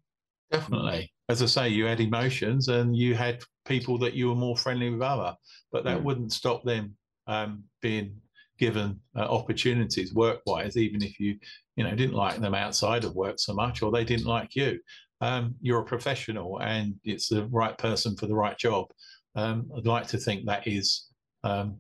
Definitely. 0.51 1.13
As 1.29 1.43
I 1.43 1.47
say, 1.47 1.69
you 1.69 1.85
had 1.85 2.01
emotions 2.01 2.69
and 2.69 2.97
you 2.97 3.15
had 3.15 3.45
people 3.65 3.99
that 3.99 4.15
you 4.15 4.29
were 4.29 4.35
more 4.35 4.57
friendly 4.57 4.91
with 4.91 5.01
other, 5.01 5.37
but 5.71 5.85
that 5.85 6.01
mm. 6.01 6.03
wouldn't 6.03 6.33
stop 6.33 6.65
them 6.65 6.97
um, 7.27 7.65
being 7.81 8.17
given 8.59 9.01
uh, 9.17 9.21
opportunities 9.21 10.15
work-wise, 10.15 10.77
even 10.77 11.03
if 11.03 11.19
you, 11.19 11.39
you 11.77 11.85
know, 11.85 11.95
didn't 11.95 12.15
like 12.15 12.39
them 12.41 12.55
outside 12.55 13.05
of 13.05 13.15
work 13.15 13.39
so 13.39 13.55
much, 13.55 13.83
or 13.83 13.91
they 13.91 14.05
didn't 14.05 14.27
like 14.27 14.55
you. 14.55 14.79
Um, 15.23 15.55
you're 15.61 15.81
a 15.81 15.85
professional, 15.85 16.61
and 16.61 16.95
it's 17.05 17.29
the 17.29 17.47
right 17.47 17.77
person 17.77 18.17
for 18.17 18.27
the 18.27 18.35
right 18.35 18.57
job. 18.57 18.87
Um, 19.35 19.71
I'd 19.77 19.87
like 19.87 20.07
to 20.09 20.19
think 20.19 20.45
that 20.47 20.67
is 20.67 21.07
um, 21.45 21.79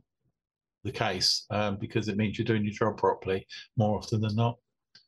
the 0.84 0.92
case 0.92 1.46
um, 1.50 1.76
because 1.76 2.08
it 2.08 2.16
means 2.16 2.38
you're 2.38 2.44
doing 2.44 2.64
your 2.64 2.72
job 2.72 2.96
properly 2.96 3.46
more 3.76 3.98
often 3.98 4.20
than 4.20 4.36
not. 4.36 4.56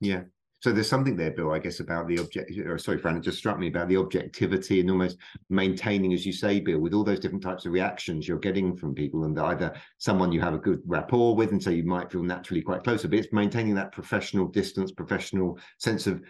Yeah, 0.01 0.23
so 0.63 0.71
there's 0.71 0.89
something 0.89 1.17
there, 1.17 1.33
Bill, 1.33 1.51
I 1.51 1.59
guess, 1.59 1.81
about 1.81 2.07
the 2.07 2.21
object. 2.21 2.53
Or 2.57 2.79
sorry, 2.79 2.97
Fran, 2.97 3.17
it 3.17 3.23
just 3.23 3.39
struck 3.39 3.59
me 3.59 3.67
about 3.67 3.89
the 3.89 3.97
objectivity 3.97 4.79
and 4.79 4.89
almost 4.89 5.19
maintaining, 5.51 6.13
as 6.13 6.25
you 6.25 6.33
say, 6.33 6.61
Bill, 6.61 6.79
with 6.79 6.95
all 6.95 7.03
those 7.03 7.19
different 7.19 7.43
types 7.43 7.67
of 7.67 7.73
reactions 7.73 8.29
you're 8.29 8.39
getting 8.39 8.77
from 8.77 8.95
people, 8.95 9.25
and 9.25 9.37
either 9.41 9.75
someone 9.99 10.31
you 10.31 10.41
have 10.41 10.55
a 10.55 10.59
good 10.59 10.81
rapport 10.87 11.35
with, 11.35 11.51
and 11.51 11.61
so 11.61 11.71
you 11.71 11.83
might 11.83 12.13
feel 12.13 12.23
naturally 12.23 12.63
quite 12.63 12.85
closer. 12.85 13.09
But 13.09 13.19
it's 13.19 13.33
maintaining 13.33 13.75
that 13.75 13.91
professional 13.91 14.47
distance, 14.47 14.93
professional 14.93 15.59
sense 15.79 16.07
of 16.07 16.23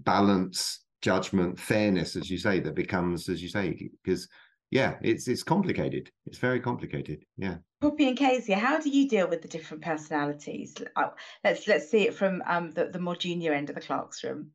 balance, 0.00 0.80
judgment, 1.00 1.58
fairness, 1.58 2.14
as 2.14 2.30
you 2.30 2.36
say, 2.36 2.60
that 2.60 2.74
becomes, 2.74 3.30
as 3.30 3.42
you 3.42 3.48
say, 3.48 3.88
because 4.04 4.28
yeah, 4.72 4.94
it's 5.02 5.28
it's 5.28 5.42
complicated. 5.42 6.10
It's 6.24 6.38
very 6.38 6.58
complicated. 6.58 7.26
Yeah. 7.36 7.56
Poppy 7.82 8.08
and 8.08 8.16
Kazia, 8.16 8.54
how 8.54 8.80
do 8.80 8.88
you 8.88 9.06
deal 9.06 9.28
with 9.28 9.42
the 9.42 9.48
different 9.48 9.82
personalities? 9.82 10.74
Oh, 10.96 11.12
let's 11.44 11.68
let's 11.68 11.90
see 11.90 12.08
it 12.08 12.14
from 12.14 12.42
um, 12.46 12.70
the, 12.70 12.86
the 12.86 12.98
more 12.98 13.14
junior 13.14 13.52
end 13.52 13.68
of 13.68 13.74
the 13.74 13.82
clerks 13.82 14.24
room. 14.24 14.52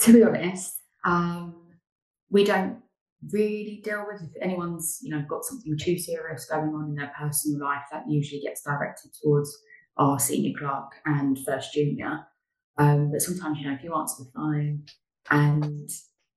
To 0.00 0.12
be 0.12 0.24
honest, 0.24 0.74
um, 1.04 1.54
we 2.28 2.42
don't 2.42 2.78
really 3.30 3.80
deal 3.84 4.04
with 4.10 4.20
if 4.20 4.42
anyone's 4.42 4.98
you 5.00 5.10
know 5.10 5.24
got 5.28 5.44
something 5.44 5.78
too 5.78 5.96
serious 5.96 6.46
going 6.46 6.74
on 6.74 6.88
in 6.88 6.96
their 6.96 7.12
personal 7.16 7.60
life. 7.60 7.84
That 7.92 8.02
usually 8.08 8.40
gets 8.40 8.64
directed 8.64 9.12
towards 9.22 9.56
our 9.96 10.18
senior 10.18 10.58
clerk 10.58 10.90
and 11.04 11.38
first 11.46 11.72
junior. 11.72 12.26
Um, 12.78 13.12
but 13.12 13.22
sometimes 13.22 13.60
you 13.60 13.66
know 13.66 13.74
if 13.74 13.84
you 13.84 13.94
answer 13.94 14.24
the 14.24 14.30
phone 14.34 14.86
and 15.30 15.88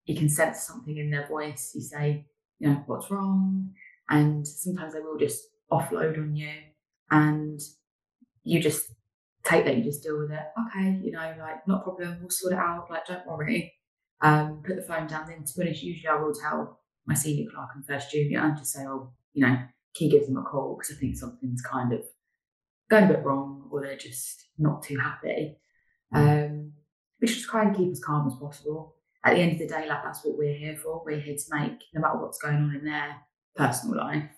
you 0.06 0.16
can 0.16 0.30
sense 0.30 0.62
something 0.62 0.96
in 0.96 1.10
their 1.10 1.28
voice, 1.28 1.72
you 1.74 1.82
say, 1.82 2.28
you 2.60 2.70
know, 2.70 2.84
what's 2.86 3.10
wrong. 3.10 3.72
And 4.10 4.48
sometimes 4.48 4.94
they 4.94 5.00
will 5.00 5.18
just 5.18 5.44
offload 5.72 6.18
on 6.18 6.36
you 6.36 6.52
and 7.12 7.60
you 8.44 8.62
just 8.62 8.92
take 9.44 9.66
that, 9.66 9.78
you 9.78 9.84
just 9.84 10.04
deal 10.04 10.20
with 10.20 10.32
it. 10.32 10.44
Okay, 10.68 11.00
you 11.04 11.12
know, 11.12 11.36
like 11.40 11.68
not 11.68 11.84
problem, 11.84 12.18
we'll 12.20 12.30
sort 12.30 12.54
it 12.54 12.60
out, 12.60 12.88
like 12.90 13.06
don't 13.06 13.26
worry. 13.28 13.74
Um, 14.22 14.62
put 14.66 14.76
the 14.76 14.82
phone 14.82 15.08
down. 15.08 15.28
Then 15.28 15.46
to 15.46 15.62
honest, 15.62 15.84
usually 15.84 16.08
I 16.08 16.22
will 16.22 16.34
tell 16.34 16.80
my 17.06 17.14
senior 17.14 17.50
clerk 17.54 17.70
and 17.76 17.86
first 17.86 18.12
junior 18.12 18.40
and 18.40 18.58
just 18.58 18.74
say, 18.74 18.82
oh, 18.86 19.14
you 19.34 19.46
know, 19.46 19.56
can 19.96 20.08
you 20.08 20.12
give 20.12 20.28
them 20.28 20.38
a 20.38 20.44
call? 20.44 20.78
Because 20.78 20.96
I 20.96 21.00
think 21.00 21.16
something's 21.16 21.62
kind 21.62 21.94
of 21.94 22.02
going 22.90 23.06
a 23.06 23.08
bit 23.08 23.24
wrong 23.24 23.70
or 23.72 23.82
they're 23.82 23.96
just 23.96 24.48
not 24.58 24.84
too 24.84 24.98
happy. 24.98 25.56
Um, 26.12 26.74
we 27.22 27.28
should 27.28 27.44
try 27.44 27.64
and 27.64 27.76
keep 27.76 27.92
as 27.92 28.04
calm 28.04 28.28
as 28.28 28.36
possible. 28.40 28.96
At 29.26 29.36
the 29.36 29.42
end 29.42 29.54
of 29.54 29.60
the 29.60 29.68
day, 29.68 29.88
like 29.88 30.04
that's 30.04 30.24
what 30.24 30.38
we're 30.38 30.56
here 30.56 30.78
for. 30.78 31.04
We're 31.06 31.20
here 31.20 31.36
to 31.36 31.56
make, 31.60 31.80
no 31.94 32.02
matter 32.02 32.18
what's 32.18 32.40
going 32.40 32.56
on 32.56 32.76
in 32.76 32.86
their 32.86 33.18
personal 33.56 33.98
life, 33.98 34.30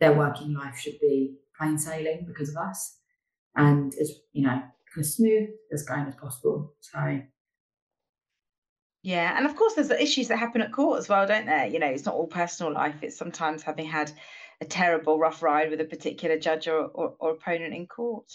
their 0.00 0.12
working 0.12 0.54
life 0.54 0.76
should 0.76 0.98
be 1.00 1.36
plain 1.56 1.78
sailing 1.78 2.24
because 2.26 2.50
of 2.50 2.56
us 2.56 2.98
and 3.56 3.94
as 4.00 4.12
you 4.32 4.42
know, 4.42 4.60
as 4.98 5.14
smooth 5.14 5.48
as 5.72 5.84
going 5.84 6.06
as 6.06 6.16
possible. 6.16 6.74
So 6.80 7.20
yeah, 9.02 9.36
and 9.36 9.44
of 9.44 9.54
course, 9.54 9.74
there's 9.74 9.88
the 9.88 10.02
issues 10.02 10.28
that 10.28 10.38
happen 10.38 10.62
at 10.62 10.72
court 10.72 10.98
as 10.98 11.10
well, 11.10 11.26
don't 11.26 11.44
there? 11.44 11.66
You 11.66 11.78
know, 11.78 11.86
it's 11.86 12.06
not 12.06 12.14
all 12.14 12.26
personal 12.26 12.72
life. 12.72 12.96
It's 13.02 13.16
sometimes 13.16 13.62
having 13.62 13.84
had 13.84 14.10
a 14.62 14.64
terrible, 14.64 15.18
rough 15.18 15.42
ride 15.42 15.70
with 15.70 15.80
a 15.82 15.84
particular 15.84 16.38
judge 16.38 16.68
or, 16.68 16.86
or, 16.86 17.14
or 17.18 17.32
opponent 17.32 17.74
in 17.74 17.86
court. 17.86 18.32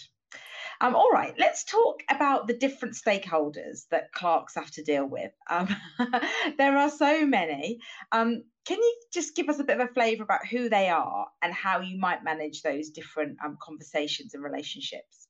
Um, 0.82 0.94
all 0.94 1.10
right, 1.10 1.34
let's 1.38 1.64
talk 1.64 2.02
about 2.08 2.46
the 2.46 2.54
different 2.54 2.94
stakeholders 2.94 3.86
that 3.90 4.12
clerks 4.12 4.54
have 4.54 4.70
to 4.72 4.82
deal 4.82 5.04
with. 5.04 5.30
Um, 5.50 5.68
there 6.58 6.78
are 6.78 6.90
so 6.90 7.26
many. 7.26 7.80
Um, 8.12 8.44
can 8.64 8.78
you 8.78 8.96
just 9.12 9.36
give 9.36 9.50
us 9.50 9.58
a 9.58 9.64
bit 9.64 9.78
of 9.78 9.88
a 9.88 9.92
flavour 9.92 10.22
about 10.22 10.46
who 10.46 10.70
they 10.70 10.88
are 10.88 11.26
and 11.42 11.52
how 11.52 11.80
you 11.80 11.98
might 11.98 12.24
manage 12.24 12.62
those 12.62 12.88
different 12.90 13.36
um, 13.44 13.58
conversations 13.60 14.32
and 14.32 14.42
relationships? 14.42 15.28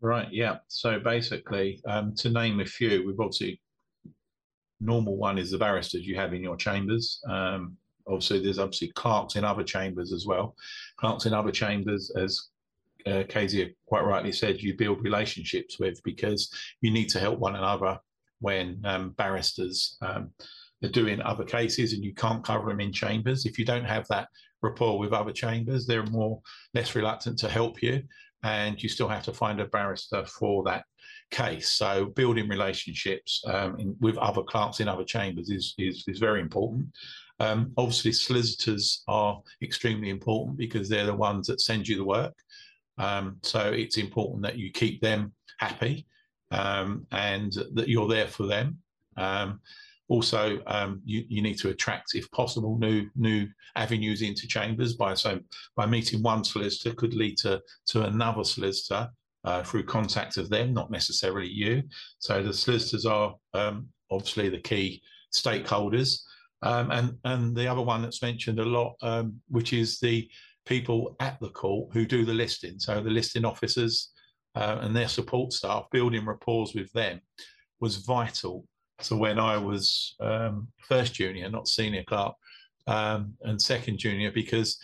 Right, 0.00 0.28
yeah. 0.32 0.58
So 0.68 0.98
basically, 0.98 1.82
um, 1.86 2.14
to 2.16 2.30
name 2.30 2.60
a 2.60 2.64
few, 2.64 3.06
we've 3.06 3.20
obviously 3.20 3.60
normal 4.80 5.16
one 5.16 5.38
is 5.38 5.50
the 5.50 5.58
barristers 5.58 6.06
you 6.06 6.16
have 6.16 6.32
in 6.32 6.42
your 6.42 6.56
chambers. 6.56 7.20
Um, 7.28 7.76
obviously, 8.06 8.42
there's 8.42 8.58
obviously 8.58 8.88
clerks 8.92 9.36
in 9.36 9.44
other 9.44 9.62
chambers 9.62 10.12
as 10.12 10.26
well. 10.26 10.56
Clerks 10.96 11.26
in 11.26 11.34
other 11.34 11.52
chambers, 11.52 12.10
as 12.16 12.48
uh, 13.06 13.22
Kazia 13.24 13.74
quite 13.86 14.04
rightly 14.04 14.32
said, 14.32 14.60
you 14.60 14.76
build 14.76 15.02
relationships 15.02 15.78
with 15.78 16.02
because 16.02 16.50
you 16.80 16.90
need 16.90 17.08
to 17.10 17.20
help 17.20 17.38
one 17.38 17.56
another 17.56 17.98
when 18.40 18.80
um, 18.84 19.10
barristers 19.10 19.96
um, 20.02 20.30
are 20.82 20.88
doing 20.88 21.20
other 21.22 21.44
cases 21.44 21.92
and 21.92 22.04
you 22.04 22.14
can't 22.14 22.44
cover 22.44 22.68
them 22.68 22.80
in 22.80 22.92
chambers. 22.92 23.46
If 23.46 23.58
you 23.58 23.64
don't 23.64 23.84
have 23.84 24.06
that 24.08 24.28
rapport 24.62 24.98
with 24.98 25.12
other 25.12 25.32
chambers, 25.32 25.86
they're 25.86 26.06
more 26.06 26.40
less 26.74 26.94
reluctant 26.94 27.38
to 27.40 27.48
help 27.48 27.82
you, 27.82 28.02
and 28.42 28.82
you 28.82 28.88
still 28.88 29.08
have 29.08 29.24
to 29.24 29.32
find 29.32 29.60
a 29.60 29.66
barrister 29.66 30.24
for 30.26 30.64
that 30.64 30.84
case. 31.30 31.72
So 31.72 32.06
building 32.06 32.48
relationships 32.48 33.42
um, 33.46 33.78
in, 33.78 33.96
with 34.00 34.18
other 34.18 34.42
clerks 34.42 34.80
in 34.80 34.88
other 34.88 35.04
chambers 35.04 35.50
is 35.50 35.74
is, 35.78 36.04
is 36.06 36.18
very 36.18 36.40
important. 36.40 36.88
Um, 37.40 37.72
obviously, 37.76 38.12
solicitors 38.12 39.02
are 39.08 39.40
extremely 39.62 40.10
important 40.10 40.58
because 40.58 40.88
they're 40.88 41.06
the 41.06 41.14
ones 41.14 41.46
that 41.48 41.60
send 41.60 41.88
you 41.88 41.96
the 41.96 42.04
work. 42.04 42.34
Um, 42.98 43.38
so 43.42 43.60
it's 43.60 43.98
important 43.98 44.42
that 44.42 44.58
you 44.58 44.70
keep 44.70 45.00
them 45.00 45.32
happy 45.58 46.06
um, 46.50 47.06
and 47.10 47.52
that 47.74 47.88
you're 47.88 48.08
there 48.08 48.28
for 48.28 48.46
them. 48.46 48.78
Um, 49.16 49.60
also, 50.08 50.60
um, 50.66 51.00
you, 51.04 51.24
you 51.28 51.40
need 51.40 51.58
to 51.58 51.70
attract, 51.70 52.14
if 52.14 52.30
possible, 52.32 52.78
new 52.78 53.08
new 53.16 53.48
avenues 53.76 54.20
into 54.20 54.46
chambers 54.46 54.94
by 54.94 55.14
so 55.14 55.40
by 55.74 55.86
meeting 55.86 56.22
one 56.22 56.44
solicitor 56.44 56.94
could 56.94 57.14
lead 57.14 57.38
to 57.38 57.62
to 57.86 58.02
another 58.04 58.44
solicitor 58.44 59.08
uh, 59.44 59.62
through 59.62 59.84
contact 59.84 60.36
of 60.36 60.50
them, 60.50 60.74
not 60.74 60.90
necessarily 60.90 61.48
you. 61.48 61.82
So 62.18 62.42
the 62.42 62.52
solicitors 62.52 63.06
are 63.06 63.34
um, 63.54 63.88
obviously 64.10 64.50
the 64.50 64.60
key 64.60 65.02
stakeholders. 65.34 66.20
Um, 66.60 66.90
and 66.90 67.18
and 67.24 67.56
the 67.56 67.66
other 67.66 67.82
one 67.82 68.02
that's 68.02 68.22
mentioned 68.22 68.60
a 68.60 68.64
lot, 68.64 68.94
which 69.48 69.72
is 69.72 69.98
the 69.98 70.28
people 70.66 71.16
at 71.20 71.38
the 71.40 71.50
court 71.50 71.90
who 71.92 72.06
do 72.06 72.24
the 72.24 72.34
listing. 72.34 72.78
So 72.78 73.00
the 73.00 73.10
listing 73.10 73.44
officers 73.44 74.12
uh, 74.54 74.78
and 74.80 74.94
their 74.94 75.08
support 75.08 75.52
staff, 75.52 75.86
building 75.90 76.24
rapport 76.24 76.66
with 76.74 76.92
them 76.92 77.20
was 77.80 77.96
vital. 77.96 78.64
So 79.00 79.16
when 79.16 79.38
I 79.38 79.56
was 79.56 80.14
um, 80.20 80.68
first 80.78 81.14
junior, 81.14 81.48
not 81.48 81.68
senior 81.68 82.04
clerk, 82.04 82.34
um, 82.86 83.34
and 83.42 83.60
second 83.60 83.98
junior, 83.98 84.30
because 84.32 84.78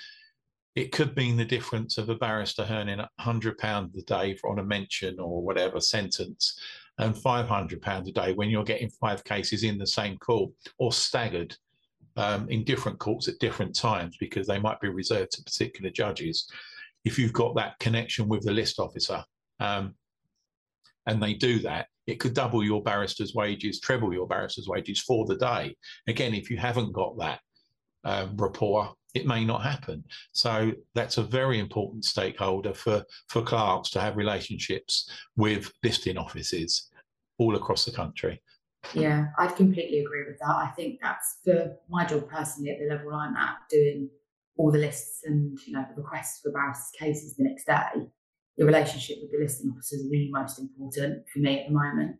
it 0.74 0.92
could 0.92 1.16
mean 1.16 1.36
the 1.36 1.44
difference 1.44 1.98
of 1.98 2.08
a 2.08 2.14
barrister 2.14 2.66
earning 2.70 3.00
£100 3.20 3.98
a 3.98 4.02
day 4.02 4.34
for 4.36 4.50
on 4.50 4.60
a 4.60 4.64
mention 4.64 5.18
or 5.18 5.42
whatever 5.42 5.80
sentence 5.80 6.58
and 6.98 7.14
£500 7.14 8.08
a 8.08 8.12
day 8.12 8.32
when 8.32 8.48
you're 8.48 8.64
getting 8.64 8.90
five 8.90 9.24
cases 9.24 9.64
in 9.64 9.78
the 9.78 9.86
same 9.86 10.16
court 10.18 10.50
or 10.78 10.92
staggered 10.92 11.56
um, 12.18 12.48
in 12.50 12.64
different 12.64 12.98
courts 12.98 13.28
at 13.28 13.38
different 13.38 13.74
times 13.74 14.16
because 14.18 14.46
they 14.46 14.58
might 14.58 14.80
be 14.80 14.88
reserved 14.88 15.30
to 15.32 15.42
particular 15.44 15.88
judges. 15.88 16.50
If 17.04 17.18
you've 17.18 17.32
got 17.32 17.54
that 17.54 17.78
connection 17.78 18.28
with 18.28 18.44
the 18.44 18.52
list 18.52 18.80
officer, 18.80 19.24
um, 19.60 19.94
and 21.06 21.22
they 21.22 21.34
do 21.34 21.60
that, 21.60 21.86
it 22.08 22.18
could 22.18 22.34
double 22.34 22.64
your 22.64 22.82
barrister's 22.82 23.34
wages, 23.34 23.80
treble 23.80 24.12
your 24.12 24.26
barrister's 24.26 24.66
wages 24.66 25.00
for 25.00 25.26
the 25.26 25.36
day. 25.36 25.76
Again, 26.08 26.34
if 26.34 26.50
you 26.50 26.56
haven't 26.56 26.92
got 26.92 27.16
that 27.18 27.40
um, 28.04 28.36
rapport, 28.36 28.92
it 29.14 29.26
may 29.26 29.44
not 29.44 29.62
happen. 29.62 30.04
So 30.32 30.72
that's 30.94 31.18
a 31.18 31.22
very 31.22 31.60
important 31.60 32.04
stakeholder 32.04 32.74
for, 32.74 33.04
for 33.28 33.42
clerks 33.42 33.90
to 33.90 34.00
have 34.00 34.16
relationships 34.16 35.08
with 35.36 35.70
listing 35.84 36.18
offices 36.18 36.90
all 37.38 37.54
across 37.54 37.84
the 37.84 37.92
country. 37.92 38.42
Yeah, 38.94 39.26
I'd 39.38 39.56
completely 39.56 40.00
agree 40.00 40.24
with 40.26 40.38
that. 40.38 40.54
I 40.54 40.68
think 40.76 41.00
that's 41.02 41.38
for 41.44 41.76
my 41.88 42.04
job 42.06 42.28
personally 42.28 42.70
at 42.70 42.78
the 42.78 42.94
level 42.94 43.12
I'm 43.14 43.36
at, 43.36 43.56
doing 43.70 44.08
all 44.56 44.70
the 44.72 44.78
lists 44.78 45.20
and 45.24 45.58
you 45.66 45.72
know 45.74 45.84
the 45.88 46.02
requests 46.02 46.40
for 46.40 46.50
barristers' 46.52 46.90
cases 46.98 47.36
the 47.36 47.44
next 47.44 47.66
day. 47.66 48.06
The 48.56 48.64
relationship 48.64 49.18
with 49.20 49.30
the 49.30 49.38
listing 49.38 49.70
officers 49.70 50.00
is 50.00 50.10
the 50.10 50.30
most 50.32 50.58
important 50.58 51.24
for 51.32 51.38
me 51.38 51.60
at 51.60 51.68
the 51.68 51.74
moment. 51.74 52.16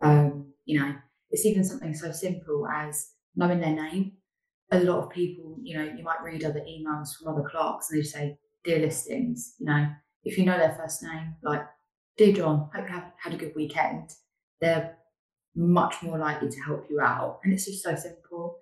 Um, 0.00 0.52
you 0.66 0.78
know, 0.78 0.94
it's 1.30 1.46
even 1.46 1.64
something 1.64 1.94
so 1.94 2.12
simple 2.12 2.66
as 2.68 3.10
knowing 3.34 3.60
their 3.60 3.74
name. 3.74 4.12
A 4.70 4.80
lot 4.80 5.04
of 5.04 5.10
people, 5.10 5.56
you 5.62 5.76
know, 5.76 5.84
you 5.84 6.04
might 6.04 6.22
read 6.22 6.44
other 6.44 6.60
emails 6.60 7.16
from 7.16 7.28
other 7.28 7.48
clerks 7.48 7.90
and 7.90 8.00
they 8.00 8.04
say, 8.04 8.38
"Dear 8.62 8.80
listings," 8.80 9.54
you 9.58 9.66
know, 9.66 9.88
if 10.24 10.36
you 10.38 10.44
know 10.44 10.58
their 10.58 10.74
first 10.74 11.02
name, 11.02 11.36
like 11.42 11.66
"Dear 12.16 12.32
John, 12.34 12.70
hope 12.74 12.88
you 12.88 12.94
have 12.94 13.12
had 13.22 13.34
a 13.34 13.36
good 13.36 13.54
weekend," 13.56 14.10
they're 14.60 14.96
much 15.54 16.02
more 16.02 16.18
likely 16.18 16.48
to 16.50 16.60
help 16.62 16.86
you 16.90 17.00
out. 17.00 17.40
And 17.44 17.52
it's 17.52 17.66
just 17.66 17.82
so 17.82 17.94
simple. 17.94 18.58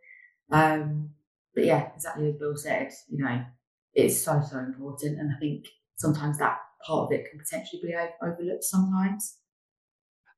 Um, 0.51 1.11
but 1.55 1.65
yeah, 1.65 1.89
exactly 1.95 2.29
as 2.29 2.37
Bill 2.37 2.57
said, 2.57 2.93
you 3.09 3.19
know, 3.19 3.45
it's 3.95 4.21
so, 4.21 4.43
so 4.49 4.59
important. 4.59 5.19
And 5.19 5.33
I 5.35 5.39
think 5.39 5.67
sometimes 5.97 6.39
that 6.39 6.59
part 6.87 7.07
of 7.07 7.13
it 7.13 7.31
can 7.31 7.39
potentially 7.39 7.83
be 7.83 7.95
overlooked 8.23 8.65
sometimes. 8.65 9.39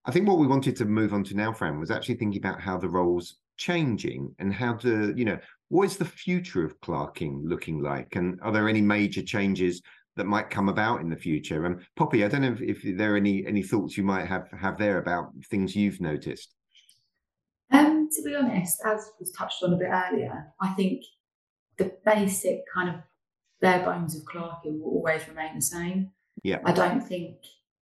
I 0.04 0.10
think 0.10 0.28
what 0.28 0.38
we 0.38 0.46
wanted 0.46 0.76
to 0.76 0.84
move 0.84 1.14
on 1.14 1.24
to 1.24 1.34
now, 1.34 1.52
Fran, 1.52 1.80
was 1.80 1.90
actually 1.90 2.16
thinking 2.16 2.38
about 2.38 2.60
how 2.60 2.76
the 2.76 2.88
roles 2.88 3.36
changing 3.56 4.34
and 4.38 4.52
how 4.52 4.74
to, 4.74 5.14
you 5.16 5.24
know, 5.24 5.38
what 5.68 5.84
is 5.84 5.96
the 5.96 6.04
future 6.04 6.64
of 6.64 6.78
clerking 6.80 7.42
looking 7.46 7.80
like? 7.80 8.16
And 8.16 8.38
are 8.42 8.52
there 8.52 8.68
any 8.68 8.82
major 8.82 9.22
changes 9.22 9.80
that 10.16 10.26
might 10.26 10.50
come 10.50 10.68
about 10.68 11.00
in 11.00 11.10
the 11.10 11.16
future. 11.16 11.64
And 11.64 11.76
um, 11.76 11.86
Poppy, 11.96 12.24
I 12.24 12.28
don't 12.28 12.42
know 12.42 12.52
if, 12.52 12.84
if, 12.84 12.96
there 12.96 13.14
are 13.14 13.16
any 13.16 13.44
any 13.46 13.62
thoughts 13.62 13.96
you 13.96 14.04
might 14.04 14.26
have 14.26 14.48
have 14.58 14.78
there 14.78 14.98
about 14.98 15.30
things 15.50 15.74
you've 15.74 16.00
noticed. 16.00 16.54
Um, 17.72 18.08
to 18.12 18.22
be 18.22 18.34
honest, 18.34 18.78
as 18.86 19.10
was 19.18 19.32
touched 19.32 19.62
on 19.62 19.72
a 19.72 19.76
bit 19.76 19.88
earlier, 19.90 20.52
I 20.60 20.72
think 20.74 21.02
the 21.78 21.92
basic 22.04 22.60
kind 22.72 22.88
of 22.88 22.96
bare 23.60 23.84
bones 23.84 24.16
of 24.16 24.24
clerking 24.26 24.80
will 24.80 24.90
always 24.90 25.26
remain 25.28 25.56
the 25.56 25.62
same. 25.62 26.10
Yeah. 26.42 26.58
I 26.64 26.72
don't 26.72 27.00
think 27.00 27.36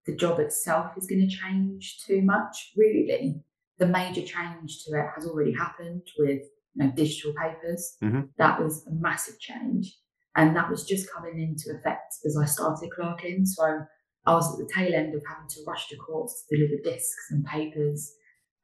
the 0.06 0.16
job 0.16 0.38
itself 0.38 0.92
is 0.96 1.06
going 1.06 1.28
to 1.28 1.36
change 1.36 1.98
too 2.06 2.22
much, 2.22 2.72
really. 2.76 3.42
The 3.78 3.86
major 3.86 4.22
change 4.22 4.84
to 4.84 4.98
it 4.98 5.06
has 5.14 5.26
already 5.26 5.52
happened 5.52 6.02
with 6.18 6.42
you 6.74 6.84
know, 6.84 6.92
digital 6.94 7.34
papers. 7.34 7.96
Mm-hmm. 8.02 8.22
That 8.38 8.62
was 8.62 8.86
a 8.86 8.92
massive 8.92 9.38
change. 9.40 9.96
And 10.36 10.56
that 10.56 10.70
was 10.70 10.84
just 10.84 11.12
coming 11.12 11.40
into 11.40 11.76
effect 11.76 12.14
as 12.24 12.36
I 12.40 12.46
started 12.46 12.90
clerking. 12.90 13.44
So 13.44 13.80
I 14.24 14.34
was 14.34 14.52
at 14.52 14.58
the 14.58 14.72
tail 14.72 14.94
end 14.94 15.14
of 15.14 15.22
having 15.28 15.48
to 15.48 15.60
rush 15.66 15.88
to 15.88 15.96
courts 15.96 16.44
to 16.48 16.56
deliver 16.56 16.82
discs 16.82 17.26
and 17.30 17.44
papers. 17.44 18.12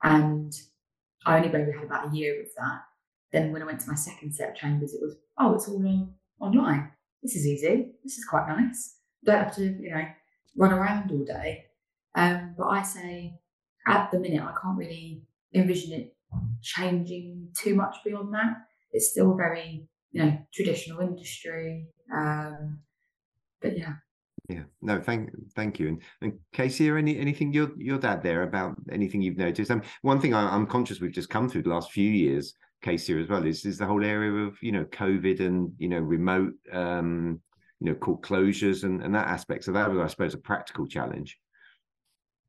And 0.02 0.52
I 1.26 1.36
only 1.36 1.48
maybe 1.48 1.72
had 1.72 1.84
about 1.84 2.12
a 2.12 2.16
year 2.16 2.40
of 2.40 2.48
that. 2.56 2.80
Then 3.32 3.52
when 3.52 3.62
I 3.62 3.66
went 3.66 3.80
to 3.80 3.88
my 3.88 3.94
second 3.94 4.34
set 4.34 4.50
of 4.50 4.56
chambers, 4.56 4.94
it 4.94 5.00
was, 5.02 5.16
oh, 5.38 5.54
it's 5.54 5.68
all 5.68 5.84
on 5.86 6.14
online. 6.40 6.90
This 7.22 7.36
is 7.36 7.46
easy. 7.46 7.92
This 8.02 8.16
is 8.16 8.24
quite 8.24 8.48
nice. 8.48 8.96
Don't 9.24 9.42
have 9.42 9.54
to, 9.56 9.64
you 9.64 9.90
know, 9.90 10.04
run 10.56 10.72
around 10.72 11.10
all 11.10 11.24
day. 11.24 11.64
Um, 12.14 12.54
but 12.56 12.68
I 12.68 12.82
say 12.82 13.34
at 13.86 14.10
the 14.10 14.18
minute, 14.18 14.42
I 14.42 14.54
can't 14.62 14.78
really 14.78 15.22
envision 15.54 15.92
it 15.92 16.16
changing 16.62 17.48
too 17.58 17.74
much 17.74 17.96
beyond 18.04 18.32
that. 18.34 18.54
It's 18.92 19.10
still 19.10 19.34
very, 19.34 19.88
you 20.12 20.24
know, 20.24 20.38
traditional 20.52 21.00
industry. 21.00 21.86
Um, 22.14 22.80
but 23.60 23.76
yeah. 23.76 23.94
Yeah, 24.48 24.62
no, 24.80 24.98
thank 24.98 25.30
thank 25.54 25.78
you. 25.78 25.88
And, 25.88 26.02
and 26.22 26.32
Kazia, 26.54 26.92
or 26.92 26.96
any 26.98 27.18
anything 27.18 27.52
your 27.52 27.70
your 27.76 27.98
dad 27.98 28.22
there 28.22 28.44
about 28.44 28.76
anything 28.90 29.20
you've 29.20 29.36
noticed? 29.36 29.70
Um, 29.70 29.82
one 30.00 30.20
thing 30.20 30.32
I, 30.32 30.54
am 30.54 30.66
conscious 30.66 31.00
we've 31.00 31.12
just 31.12 31.28
come 31.28 31.50
through 31.50 31.64
the 31.64 31.68
last 31.68 31.92
few 31.92 32.10
years, 32.10 32.54
Kazia 32.82 33.22
as 33.22 33.28
well, 33.28 33.44
is 33.44 33.66
is 33.66 33.76
the 33.76 33.84
whole 33.84 34.02
area 34.02 34.32
of 34.46 34.56
you 34.62 34.72
know 34.72 34.84
COVID 34.86 35.40
and 35.40 35.70
you 35.78 35.88
know 35.88 35.98
remote 35.98 36.54
um 36.72 37.40
you 37.80 37.90
know 37.90 37.94
court 37.96 38.22
closures 38.22 38.84
and 38.84 39.02
and 39.02 39.14
that 39.14 39.26
aspect. 39.26 39.64
So 39.64 39.72
that 39.72 39.90
was, 39.90 39.98
I 39.98 40.06
suppose, 40.06 40.32
a 40.32 40.38
practical 40.38 40.86
challenge. 40.86 41.38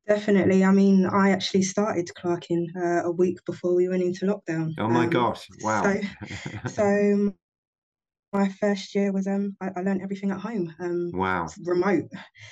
Definitely. 0.08 0.64
I 0.64 0.72
mean, 0.72 1.06
I 1.06 1.32
actually 1.32 1.64
started 1.64 2.10
clerking 2.16 2.72
uh, 2.76 3.04
a 3.04 3.12
week 3.12 3.38
before 3.46 3.76
we 3.76 3.90
went 3.90 4.04
into 4.04 4.26
lockdown. 4.26 4.74
Oh 4.78 4.88
my 4.88 5.04
um, 5.04 5.10
gosh! 5.10 5.48
Wow. 5.62 5.84
So, 5.84 6.02
so 6.68 7.34
my 8.32 8.50
first 8.50 8.94
year 8.96 9.12
was 9.12 9.28
um 9.28 9.56
I, 9.62 9.70
I 9.76 9.82
learned 9.82 10.02
everything 10.02 10.32
at 10.32 10.40
home. 10.40 10.74
Um, 10.80 11.12
wow. 11.14 11.48
Remote. 11.64 12.10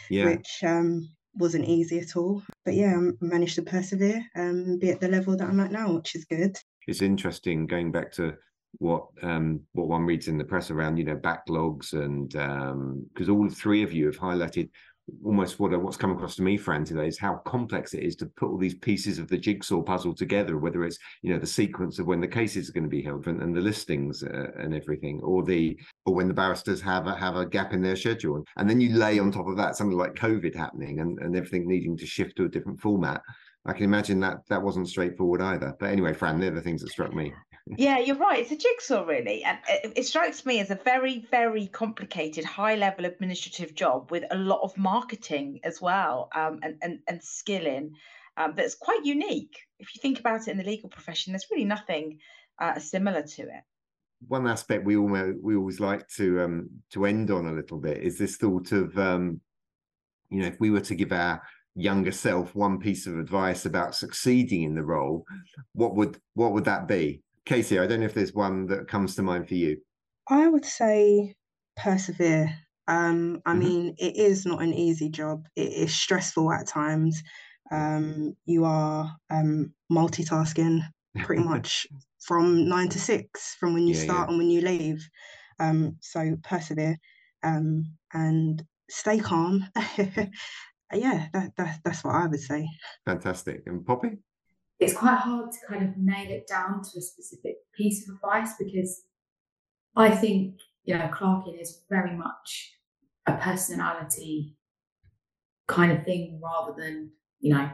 Yeah. 0.09 0.25
Which 0.25 0.59
um 0.63 1.09
wasn't 1.35 1.65
easy 1.65 1.99
at 1.99 2.15
all. 2.15 2.41
But 2.65 2.73
yeah, 2.73 2.95
I 2.97 3.11
managed 3.21 3.55
to 3.55 3.61
persevere 3.61 4.23
and 4.35 4.71
um, 4.71 4.79
be 4.79 4.89
at 4.89 4.99
the 4.99 5.07
level 5.07 5.37
that 5.37 5.47
I'm 5.47 5.59
at 5.59 5.71
now, 5.71 5.93
which 5.93 6.15
is 6.15 6.25
good. 6.25 6.57
It's 6.87 7.01
interesting 7.01 7.67
going 7.67 7.91
back 7.91 8.11
to 8.13 8.33
what 8.79 9.05
um 9.23 9.61
what 9.73 9.87
one 9.87 10.03
reads 10.03 10.27
in 10.27 10.37
the 10.37 10.43
press 10.43 10.69
around 10.69 10.97
you 10.97 11.03
know 11.03 11.15
backlogs 11.15 11.93
and 11.93 12.35
um 12.35 13.05
because 13.13 13.29
all 13.29 13.49
three 13.49 13.81
of 13.81 13.93
you 13.93 14.05
have 14.05 14.17
highlighted 14.17 14.69
almost 15.23 15.59
what 15.59 15.79
what's 15.81 15.97
come 15.97 16.11
across 16.11 16.35
to 16.35 16.41
me, 16.41 16.57
Fran, 16.57 16.83
today 16.83 17.07
is 17.07 17.17
how 17.17 17.35
complex 17.45 17.93
it 17.93 18.03
is 18.03 18.15
to 18.17 18.25
put 18.25 18.49
all 18.49 18.57
these 18.57 18.75
pieces 18.75 19.19
of 19.19 19.27
the 19.27 19.37
jigsaw 19.37 19.81
puzzle 19.81 20.13
together. 20.13 20.57
Whether 20.57 20.83
it's 20.83 20.97
you 21.21 21.33
know 21.33 21.39
the 21.39 21.47
sequence 21.47 21.99
of 21.99 22.07
when 22.07 22.21
the 22.21 22.27
cases 22.27 22.69
are 22.69 22.73
going 22.73 22.83
to 22.83 22.89
be 22.89 23.01
held 23.01 23.27
and, 23.27 23.41
and 23.41 23.55
the 23.55 23.61
listings 23.61 24.23
uh, 24.23 24.51
and 24.57 24.73
everything, 24.73 25.21
or 25.21 25.43
the 25.43 25.79
or 26.05 26.13
when 26.13 26.27
the 26.27 26.33
barristers 26.33 26.81
have 26.81 27.07
a, 27.07 27.15
have 27.15 27.35
a 27.35 27.45
gap 27.45 27.73
in 27.73 27.81
their 27.81 27.95
schedule, 27.95 28.43
and 28.57 28.69
then 28.69 28.81
you 28.81 28.95
lay 28.95 29.19
on 29.19 29.31
top 29.31 29.47
of 29.47 29.57
that 29.57 29.75
something 29.75 29.97
like 29.97 30.15
COVID 30.15 30.55
happening 30.55 30.99
and, 30.99 31.19
and 31.19 31.35
everything 31.35 31.67
needing 31.67 31.97
to 31.97 32.05
shift 32.05 32.35
to 32.37 32.45
a 32.45 32.49
different 32.49 32.79
format. 32.79 33.21
I 33.65 33.73
can 33.73 33.83
imagine 33.83 34.21
that 34.21 34.47
that 34.47 34.61
wasn't 34.61 34.87
straightforward 34.87 35.41
either. 35.41 35.75
But 35.77 35.89
anyway, 35.89 36.13
Fran, 36.13 36.39
they're 36.39 36.51
the 36.51 36.61
things 36.61 36.81
that 36.81 36.89
struck 36.89 37.13
me 37.13 37.33
yeah, 37.75 37.99
you're 37.99 38.15
right. 38.15 38.39
It's 38.39 38.51
a 38.51 38.57
jigsaw, 38.57 39.03
really. 39.03 39.43
And 39.43 39.57
it, 39.67 39.93
it, 39.95 40.05
strikes 40.05 40.45
me 40.45 40.59
as 40.59 40.69
a 40.71 40.75
very, 40.75 41.25
very 41.31 41.67
complicated, 41.67 42.45
high 42.45 42.75
level 42.75 43.05
administrative 43.05 43.75
job 43.75 44.11
with 44.11 44.23
a 44.31 44.37
lot 44.37 44.61
of 44.61 44.77
marketing 44.77 45.59
as 45.63 45.81
well 45.81 46.29
um, 46.35 46.59
and, 46.61 46.75
and, 46.81 46.99
and 47.07 47.21
skilling 47.23 47.93
um, 48.37 48.53
that's 48.55 48.75
quite 48.75 49.03
unique. 49.03 49.57
If 49.79 49.93
you 49.95 49.99
think 50.01 50.19
about 50.19 50.47
it 50.47 50.51
in 50.51 50.57
the 50.57 50.63
legal 50.63 50.89
profession, 50.89 51.33
there's 51.33 51.47
really 51.51 51.65
nothing 51.65 52.19
uh, 52.59 52.79
similar 52.79 53.23
to 53.23 53.41
it. 53.43 53.63
One 54.27 54.47
aspect 54.47 54.85
we 54.85 54.97
almost 54.97 55.37
we 55.43 55.55
always 55.55 55.79
like 55.79 56.07
to 56.15 56.41
um, 56.41 56.69
to 56.91 57.05
end 57.05 57.29
on 57.29 57.47
a 57.47 57.53
little 57.53 57.79
bit 57.79 57.97
is 57.97 58.17
this 58.17 58.37
thought 58.37 58.71
of 58.71 58.97
um, 58.97 59.41
you 60.29 60.41
know 60.41 60.47
if 60.47 60.59
we 60.59 60.71
were 60.71 60.81
to 60.81 60.95
give 60.95 61.11
our 61.11 61.41
younger 61.75 62.11
self 62.11 62.55
one 62.55 62.79
piece 62.79 63.05
of 63.05 63.19
advice 63.19 63.65
about 63.65 63.93
succeeding 63.93 64.63
in 64.63 64.73
the 64.73 64.83
role, 64.83 65.23
what 65.73 65.95
would 65.95 66.19
what 66.33 66.53
would 66.53 66.65
that 66.65 66.87
be? 66.87 67.21
Kazia, 67.47 67.81
I 67.81 67.87
don't 67.87 68.01
know 68.01 68.05
if 68.05 68.13
there's 68.13 68.33
one 68.33 68.67
that 68.67 68.87
comes 68.87 69.15
to 69.15 69.23
mind 69.23 69.47
for 69.47 69.55
you. 69.55 69.77
I 70.29 70.47
would 70.47 70.65
say 70.65 71.35
persevere. 71.77 72.53
Um, 72.87 73.41
I 73.45 73.51
mm-hmm. 73.51 73.59
mean, 73.59 73.95
it 73.97 74.17
is 74.17 74.45
not 74.45 74.61
an 74.61 74.73
easy 74.73 75.09
job. 75.09 75.47
It 75.55 75.71
is 75.71 75.93
stressful 75.93 76.51
at 76.51 76.67
times. 76.67 77.21
Um, 77.71 78.35
you 78.45 78.65
are 78.65 79.15
um, 79.29 79.73
multitasking 79.91 80.81
pretty 81.19 81.43
much 81.53 81.87
from 82.19 82.67
nine 82.67 82.89
to 82.89 82.99
six, 82.99 83.55
from 83.59 83.73
when 83.73 83.87
you 83.87 83.95
yeah, 83.95 84.03
start 84.03 84.27
yeah. 84.27 84.29
and 84.29 84.37
when 84.37 84.49
you 84.49 84.61
leave. 84.61 85.07
Um, 85.59 85.97
so 86.01 86.37
persevere 86.43 86.97
um, 87.43 87.85
and 88.13 88.61
stay 88.89 89.19
calm. 89.19 89.65
yeah, 89.97 91.27
that, 91.33 91.51
that, 91.57 91.79
that's 91.83 92.03
what 92.03 92.15
I 92.15 92.27
would 92.27 92.39
say. 92.39 92.67
Fantastic. 93.05 93.63
And 93.65 93.85
Poppy? 93.85 94.17
It's 94.79 94.93
quite 94.93 95.17
hard 95.17 95.51
to 95.51 95.57
kind 95.67 95.83
of 95.83 95.97
nail 95.97 96.29
it 96.29 96.47
down 96.47 96.81
to 96.83 96.99
a 96.99 97.01
specific 97.01 97.55
piece 97.75 98.07
of 98.07 98.15
advice 98.15 98.51
because 98.59 99.03
I 99.95 100.11
think, 100.11 100.55
you 100.83 100.95
know, 100.95 101.09
clerking 101.11 101.57
is 101.59 101.83
very 101.89 102.15
much 102.15 102.73
a 103.25 103.33
personality 103.33 104.55
kind 105.67 105.91
of 105.91 106.05
thing 106.05 106.39
rather 106.43 106.73
than, 106.77 107.11
you 107.39 107.53
know, 107.53 107.69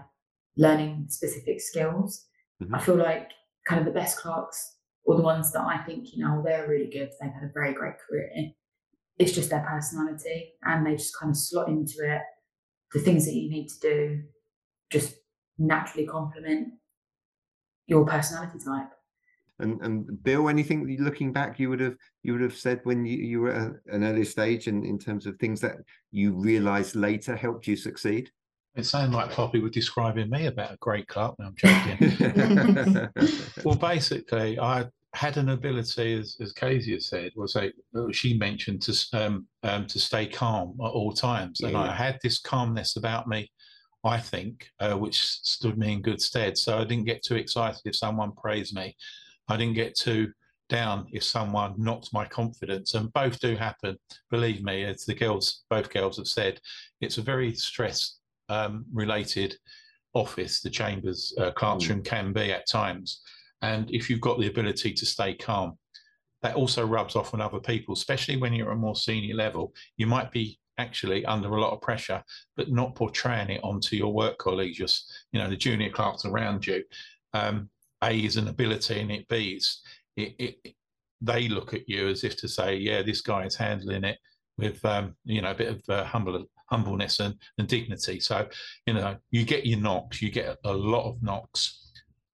learning 0.56 1.08
specific 1.10 1.60
skills. 1.60 2.26
Mm-hmm. 2.62 2.76
I 2.76 2.80
feel 2.80 2.96
like 2.96 3.32
kind 3.68 3.80
of 3.80 3.86
the 3.86 4.00
best 4.00 4.18
clerks 4.18 4.78
or 5.04 5.18
the 5.18 5.24
ones 5.24 5.52
that 5.52 5.62
I 5.62 5.80
think, 5.80 6.14
you 6.14 6.24
know, 6.24 6.42
they're 6.46 6.68
really 6.68 6.90
good, 6.90 7.10
they've 7.20 7.34
had 7.34 7.44
a 7.44 7.52
very 7.54 7.74
great 7.74 7.96
career. 8.08 8.30
It's 9.20 9.34
just 9.34 9.50
their 9.50 9.66
personality 9.68 10.54
and 10.64 10.86
they 10.86 10.96
just 10.96 11.18
kind 11.20 11.32
of 11.32 11.38
slot 11.38 11.68
into 11.68 11.98
it. 12.02 12.22
The 12.94 13.00
things 13.00 13.26
that 13.26 13.34
you 13.34 13.50
need 13.50 13.68
to 13.68 13.80
do 13.82 14.22
just 14.90 15.16
naturally 15.58 16.08
complement 16.08 16.70
your 17.88 18.06
personality 18.06 18.60
type. 18.64 18.90
And 19.60 19.82
and 19.82 20.24
Bill, 20.24 20.50
anything 20.50 20.98
looking 21.00 21.32
back 21.32 21.60
you 21.60 21.70
would 21.70 21.80
have 21.80 21.96
you 22.24 22.34
would 22.34 22.42
have 22.42 22.58
said 22.58 22.82
when 22.84 23.06
you, 23.06 23.18
you 23.18 23.42
were 23.42 23.52
at 23.52 23.94
an 23.94 24.04
early 24.04 24.26
stage 24.26 24.68
and 24.68 24.84
in 24.84 24.98
terms 24.98 25.26
of 25.26 25.38
things 25.38 25.62
that 25.62 25.78
you 26.12 26.34
realised 26.34 26.96
later 26.96 27.36
helped 27.36 27.68
you 27.68 27.76
succeed? 27.76 28.32
It 28.76 28.86
sounded 28.88 29.16
like 29.16 29.32
Poppy 29.32 29.60
was 29.60 29.72
describing 29.72 30.32
me 30.32 30.48
about 30.48 30.74
a 30.74 30.78
great 30.78 31.08
clerk. 31.08 31.36
No, 31.38 31.46
I'm 31.46 31.56
joking. 31.56 33.10
well, 33.64 33.76
basically, 33.76 34.60
I 34.60 34.88
had 35.14 35.38
an 35.38 35.50
ability, 35.50 36.18
as, 36.18 36.36
as 36.42 36.54
Kazia 36.54 36.94
has 36.94 37.06
said, 37.08 37.32
was 37.36 37.56
a 37.56 37.72
she 38.12 38.36
mentioned 38.36 38.82
to 38.82 39.08
um, 39.14 39.48
um, 39.62 39.86
to 39.86 40.00
stay 40.00 40.26
calm 40.26 40.76
at 40.84 40.88
all 40.90 41.14
times, 41.14 41.62
and 41.62 41.74
yeah. 41.74 41.82
I 41.82 41.92
had 41.92 42.18
this 42.24 42.40
calmness 42.40 42.96
about 42.96 43.28
me 43.28 43.52
I 44.04 44.20
think, 44.20 44.70
uh, 44.80 44.98
which 44.98 45.22
stood 45.22 45.78
me 45.78 45.94
in 45.94 46.02
good 46.02 46.22
stead. 46.22 46.58
So 46.58 46.78
I 46.78 46.84
didn't 46.84 47.06
get 47.06 47.24
too 47.24 47.36
excited 47.36 47.82
if 47.86 47.96
someone 47.96 48.34
praised 48.34 48.76
me. 48.76 48.96
I 49.48 49.58
didn't 49.58 49.76
get 49.76 49.96
too 49.96 50.32
down 50.70 51.08
if 51.12 51.24
someone 51.24 51.76
knocked 51.78 52.12
my 52.14 52.26
confidence. 52.26 52.96
And 52.96 53.14
both 53.14 53.40
do 53.40 53.56
happen. 53.56 53.98
Believe 54.30 54.64
me, 54.64 54.84
as 54.84 55.06
the 55.06 55.14
girls, 55.14 55.64
both 55.70 55.94
girls 55.94 56.18
have 56.18 56.28
said, 56.28 56.60
it's 57.00 57.18
a 57.18 57.22
very 57.22 57.54
stress 57.54 58.18
um, 58.50 58.86
related 58.94 59.56
office, 60.14 60.62
the 60.62 60.70
chambers 60.70 61.34
uh, 61.40 61.52
classroom 61.52 62.02
mm. 62.02 62.06
can 62.06 62.34
be 62.34 62.52
at 62.52 62.68
times. 62.68 63.22
And 63.62 63.90
if 63.92 64.10
you've 64.10 64.22
got 64.22 64.40
the 64.40 64.48
ability 64.48 64.94
to 64.94 65.06
stay 65.06 65.34
calm, 65.34 65.78
that 66.42 66.56
also 66.56 66.86
rubs 66.86 67.16
off 67.16 67.34
on 67.34 67.42
other 67.42 67.60
people, 67.60 67.94
especially 67.94 68.38
when 68.38 68.54
you're 68.54 68.72
at 68.72 68.76
a 68.76 68.80
more 68.80 68.96
senior 68.96 69.36
level. 69.36 69.74
You 69.96 70.08
might 70.08 70.32
be 70.32 70.60
actually 70.78 71.26
under 71.26 71.50
a 71.50 71.62
lot 71.62 71.74
of 71.74 71.82
pressure, 71.82 72.24
but 72.56 72.72
not 72.72 72.96
portraying 72.96 73.50
it 73.50 73.62
onto 73.64 73.96
your 73.96 74.14
work 74.14 74.38
colleagues, 74.38 74.78
just 74.78 75.12
you 75.32 75.40
know 75.40 75.50
the 75.50 75.58
junior 75.58 75.90
clerks 75.90 76.26
around 76.26 76.66
you. 76.66 76.84
Um, 77.34 77.70
a 78.04 78.12
is 78.12 78.38
an 78.38 78.48
ability, 78.48 79.00
and 79.00 79.12
it 79.12 79.28
B 79.28 79.54
is 79.58 79.82
it, 80.16 80.36
it, 80.38 80.76
they 81.22 81.48
look 81.48 81.74
at 81.74 81.88
you 81.88 82.08
as 82.08 82.24
if 82.24 82.36
to 82.38 82.48
say, 82.48 82.76
yeah, 82.76 83.02
this 83.02 83.22
guy 83.22 83.46
is 83.46 83.56
handling 83.56 84.04
it 84.04 84.18
with 84.58 84.84
um, 84.86 85.16
you 85.26 85.42
know 85.42 85.52
a 85.52 85.56
bit 85.56 85.70
of 85.70 85.82
uh, 85.90 86.04
humble 86.04 86.46
humbleness 86.68 87.20
and, 87.20 87.36
and 87.58 87.68
dignity. 87.68 88.20
So 88.20 88.48
you 88.86 88.94
know 88.94 89.18
you 89.32 89.46
get 89.46 89.66
your 89.66 89.80
knocks, 89.80 90.22
you 90.22 90.32
get 90.32 90.58
a 90.64 90.74
lot 90.74 91.10
of 91.10 91.22
knocks, 91.22 91.92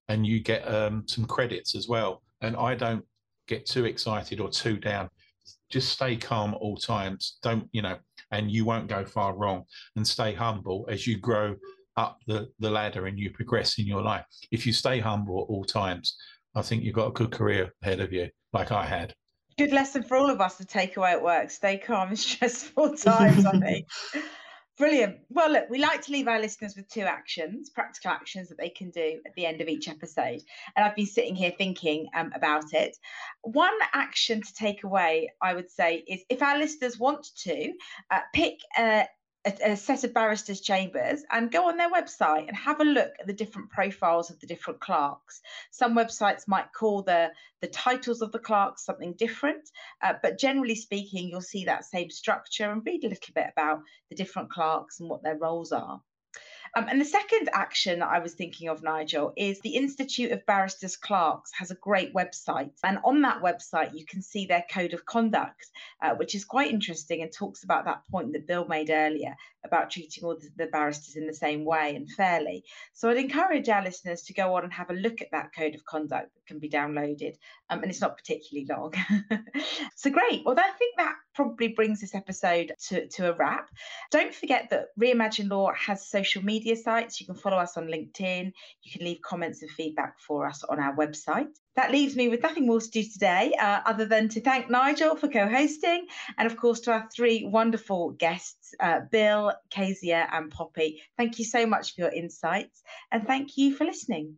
and 0.07 0.25
you 0.25 0.39
get 0.39 0.61
um, 0.63 1.03
some 1.07 1.25
credits 1.25 1.75
as 1.75 1.87
well. 1.87 2.23
And 2.41 2.55
I 2.55 2.75
don't 2.75 3.05
get 3.47 3.65
too 3.65 3.85
excited 3.85 4.39
or 4.39 4.49
too 4.49 4.77
down. 4.77 5.09
Just 5.69 5.89
stay 5.89 6.15
calm 6.15 6.53
at 6.53 6.57
all 6.57 6.77
times. 6.77 7.37
Don't 7.41 7.67
you 7.71 7.81
know? 7.81 7.97
And 8.31 8.51
you 8.51 8.65
won't 8.65 8.87
go 8.87 9.05
far 9.05 9.35
wrong 9.35 9.63
and 9.95 10.07
stay 10.07 10.33
humble 10.33 10.85
as 10.89 11.07
you 11.07 11.17
grow 11.17 11.55
up 11.97 12.19
the, 12.27 12.47
the 12.59 12.69
ladder 12.69 13.07
and 13.07 13.19
you 13.19 13.31
progress 13.31 13.77
in 13.77 13.85
your 13.85 14.01
life. 14.01 14.23
If 14.51 14.65
you 14.65 14.73
stay 14.73 14.99
humble 14.99 15.41
at 15.41 15.51
all 15.51 15.65
times, 15.65 16.15
I 16.55 16.61
think 16.61 16.83
you've 16.83 16.95
got 16.95 17.07
a 17.07 17.11
good 17.11 17.31
career 17.31 17.73
ahead 17.83 17.99
of 17.99 18.13
you, 18.13 18.29
like 18.53 18.71
I 18.71 18.85
had. 18.85 19.13
Good 19.57 19.71
lesson 19.73 20.03
for 20.03 20.15
all 20.15 20.29
of 20.29 20.39
us 20.39 20.57
to 20.57 20.65
take 20.65 20.95
away 20.95 21.11
at 21.11 21.21
work. 21.21 21.51
Stay 21.51 21.77
calm 21.77 22.09
in 22.11 22.15
stressful 22.15 22.95
times, 22.95 23.45
I 23.45 23.59
think. 23.59 23.87
Brilliant. 24.79 25.17
Well, 25.29 25.51
look, 25.51 25.69
we 25.69 25.77
like 25.77 26.01
to 26.03 26.11
leave 26.13 26.29
our 26.29 26.39
listeners 26.39 26.77
with 26.77 26.87
two 26.87 27.01
actions, 27.01 27.69
practical 27.69 28.11
actions 28.11 28.47
that 28.47 28.57
they 28.57 28.69
can 28.69 28.91
do 28.91 29.19
at 29.25 29.35
the 29.35 29.45
end 29.45 29.59
of 29.59 29.67
each 29.67 29.89
episode. 29.89 30.41
And 30.73 30.85
I've 30.85 30.95
been 30.95 31.05
sitting 31.05 31.35
here 31.35 31.51
thinking 31.57 32.07
um, 32.15 32.31
about 32.33 32.71
it. 32.71 32.95
One 33.41 33.77
action 33.91 34.41
to 34.41 34.53
take 34.53 34.85
away, 34.85 35.31
I 35.41 35.53
would 35.53 35.69
say, 35.69 36.05
is 36.07 36.21
if 36.29 36.41
our 36.41 36.57
listeners 36.57 36.97
want 36.97 37.27
to 37.39 37.73
uh, 38.09 38.21
pick 38.33 38.59
a, 38.77 39.05
a, 39.45 39.71
a, 39.71 39.77
set 39.77 40.03
of 40.03 40.13
barristers' 40.13 40.61
chambers 40.61 41.23
and 41.31 41.51
go 41.51 41.69
on 41.69 41.77
their 41.77 41.91
website 41.91 42.47
and 42.47 42.57
have 42.57 42.81
a 42.81 42.85
look 42.85 43.13
at 43.19 43.27
the 43.27 43.33
different 43.33 43.69
profiles 43.69 44.29
of 44.29 44.39
the 44.39 44.47
different 44.47 44.79
clerks. 44.79 45.41
Some 45.71 45.95
websites 45.95 46.47
might 46.47 46.73
call 46.73 47.03
the, 47.03 47.31
the 47.61 47.67
titles 47.67 48.21
of 48.21 48.31
the 48.31 48.39
clerks 48.39 48.85
something 48.85 49.13
different, 49.13 49.69
uh, 50.01 50.13
but 50.21 50.39
generally 50.39 50.75
speaking, 50.75 51.29
you'll 51.29 51.41
see 51.41 51.65
that 51.65 51.85
same 51.85 52.09
structure 52.09 52.71
and 52.71 52.85
read 52.85 53.03
a 53.03 53.09
little 53.09 53.33
bit 53.33 53.47
about 53.51 53.81
the 54.09 54.15
different 54.15 54.51
clerks 54.51 54.99
and 54.99 55.09
what 55.09 55.23
their 55.23 55.37
roles 55.37 55.71
are. 55.71 56.01
Um, 56.75 56.87
and 56.87 57.01
the 57.01 57.05
second 57.05 57.49
action 57.53 58.01
I 58.01 58.19
was 58.19 58.33
thinking 58.33 58.69
of, 58.69 58.83
Nigel, 58.83 59.33
is 59.35 59.59
the 59.61 59.75
Institute 59.75 60.31
of 60.31 60.45
Barristers 60.45 60.95
Clerks 60.95 61.51
has 61.57 61.71
a 61.71 61.75
great 61.75 62.13
website. 62.13 62.71
And 62.83 62.99
on 63.03 63.21
that 63.23 63.41
website, 63.41 63.93
you 63.93 64.05
can 64.05 64.21
see 64.21 64.45
their 64.45 64.65
code 64.71 64.93
of 64.93 65.05
conduct, 65.05 65.65
uh, 66.01 66.15
which 66.15 66.35
is 66.35 66.45
quite 66.45 66.71
interesting 66.71 67.21
and 67.21 67.31
talks 67.31 67.63
about 67.63 67.85
that 67.85 68.03
point 68.11 68.33
that 68.33 68.47
Bill 68.47 68.65
made 68.67 68.89
earlier 68.89 69.35
about 69.65 69.89
treating 69.89 70.23
all 70.23 70.35
the, 70.35 70.49
the 70.57 70.67
barristers 70.67 71.15
in 71.15 71.27
the 71.27 71.33
same 71.33 71.65
way 71.65 71.95
and 71.95 72.09
fairly. 72.11 72.63
So 72.93 73.09
I'd 73.09 73.17
encourage 73.17 73.69
our 73.69 73.83
listeners 73.83 74.21
to 74.23 74.33
go 74.33 74.55
on 74.55 74.63
and 74.63 74.73
have 74.73 74.89
a 74.89 74.93
look 74.93 75.21
at 75.21 75.31
that 75.31 75.53
code 75.55 75.75
of 75.75 75.85
conduct 75.85 76.33
that 76.33 76.45
can 76.47 76.59
be 76.59 76.69
downloaded. 76.69 77.33
Um, 77.69 77.81
and 77.81 77.91
it's 77.91 78.01
not 78.01 78.17
particularly 78.17 78.67
long. 78.69 78.93
so 79.95 80.09
great. 80.09 80.43
Well, 80.45 80.59
I 80.59 80.71
think 80.71 80.97
that 80.97 81.15
probably 81.35 81.69
brings 81.69 82.01
this 82.01 82.15
episode 82.15 82.73
to, 82.87 83.07
to 83.07 83.31
a 83.31 83.35
wrap. 83.35 83.69
Don't 84.11 84.33
forget 84.33 84.69
that 84.69 84.87
Reimagine 84.99 85.49
Law 85.49 85.71
has 85.73 86.09
social 86.09 86.43
media 86.43 86.75
sites. 86.75 87.19
You 87.19 87.25
can 87.25 87.35
follow 87.35 87.57
us 87.57 87.77
on 87.77 87.87
LinkedIn. 87.87 88.51
You 88.83 88.91
can 88.91 89.05
leave 89.05 89.21
comments 89.21 89.61
and 89.61 89.71
feedback 89.71 90.19
for 90.19 90.47
us 90.47 90.63
on 90.63 90.79
our 90.79 90.95
website. 90.95 91.55
That 91.79 91.91
leaves 91.91 92.17
me 92.17 92.27
with 92.27 92.43
nothing 92.43 92.67
more 92.67 92.81
to 92.81 92.89
do 92.89 93.03
today, 93.03 93.53
uh, 93.57 93.79
other 93.85 94.03
than 94.03 94.27
to 94.29 94.41
thank 94.41 94.69
Nigel 94.69 95.15
for 95.15 95.29
co 95.29 95.47
hosting, 95.47 96.07
and 96.37 96.45
of 96.45 96.57
course 96.57 96.81
to 96.81 96.91
our 96.91 97.07
three 97.15 97.45
wonderful 97.45 98.09
guests, 98.09 98.75
uh, 98.81 98.99
Bill, 99.09 99.53
Kazia, 99.71 100.27
and 100.29 100.51
Poppy. 100.51 101.01
Thank 101.15 101.39
you 101.39 101.45
so 101.45 101.65
much 101.65 101.95
for 101.95 102.01
your 102.01 102.11
insights, 102.11 102.83
and 103.13 103.25
thank 103.25 103.55
you 103.55 103.73
for 103.73 103.85
listening. 103.85 104.35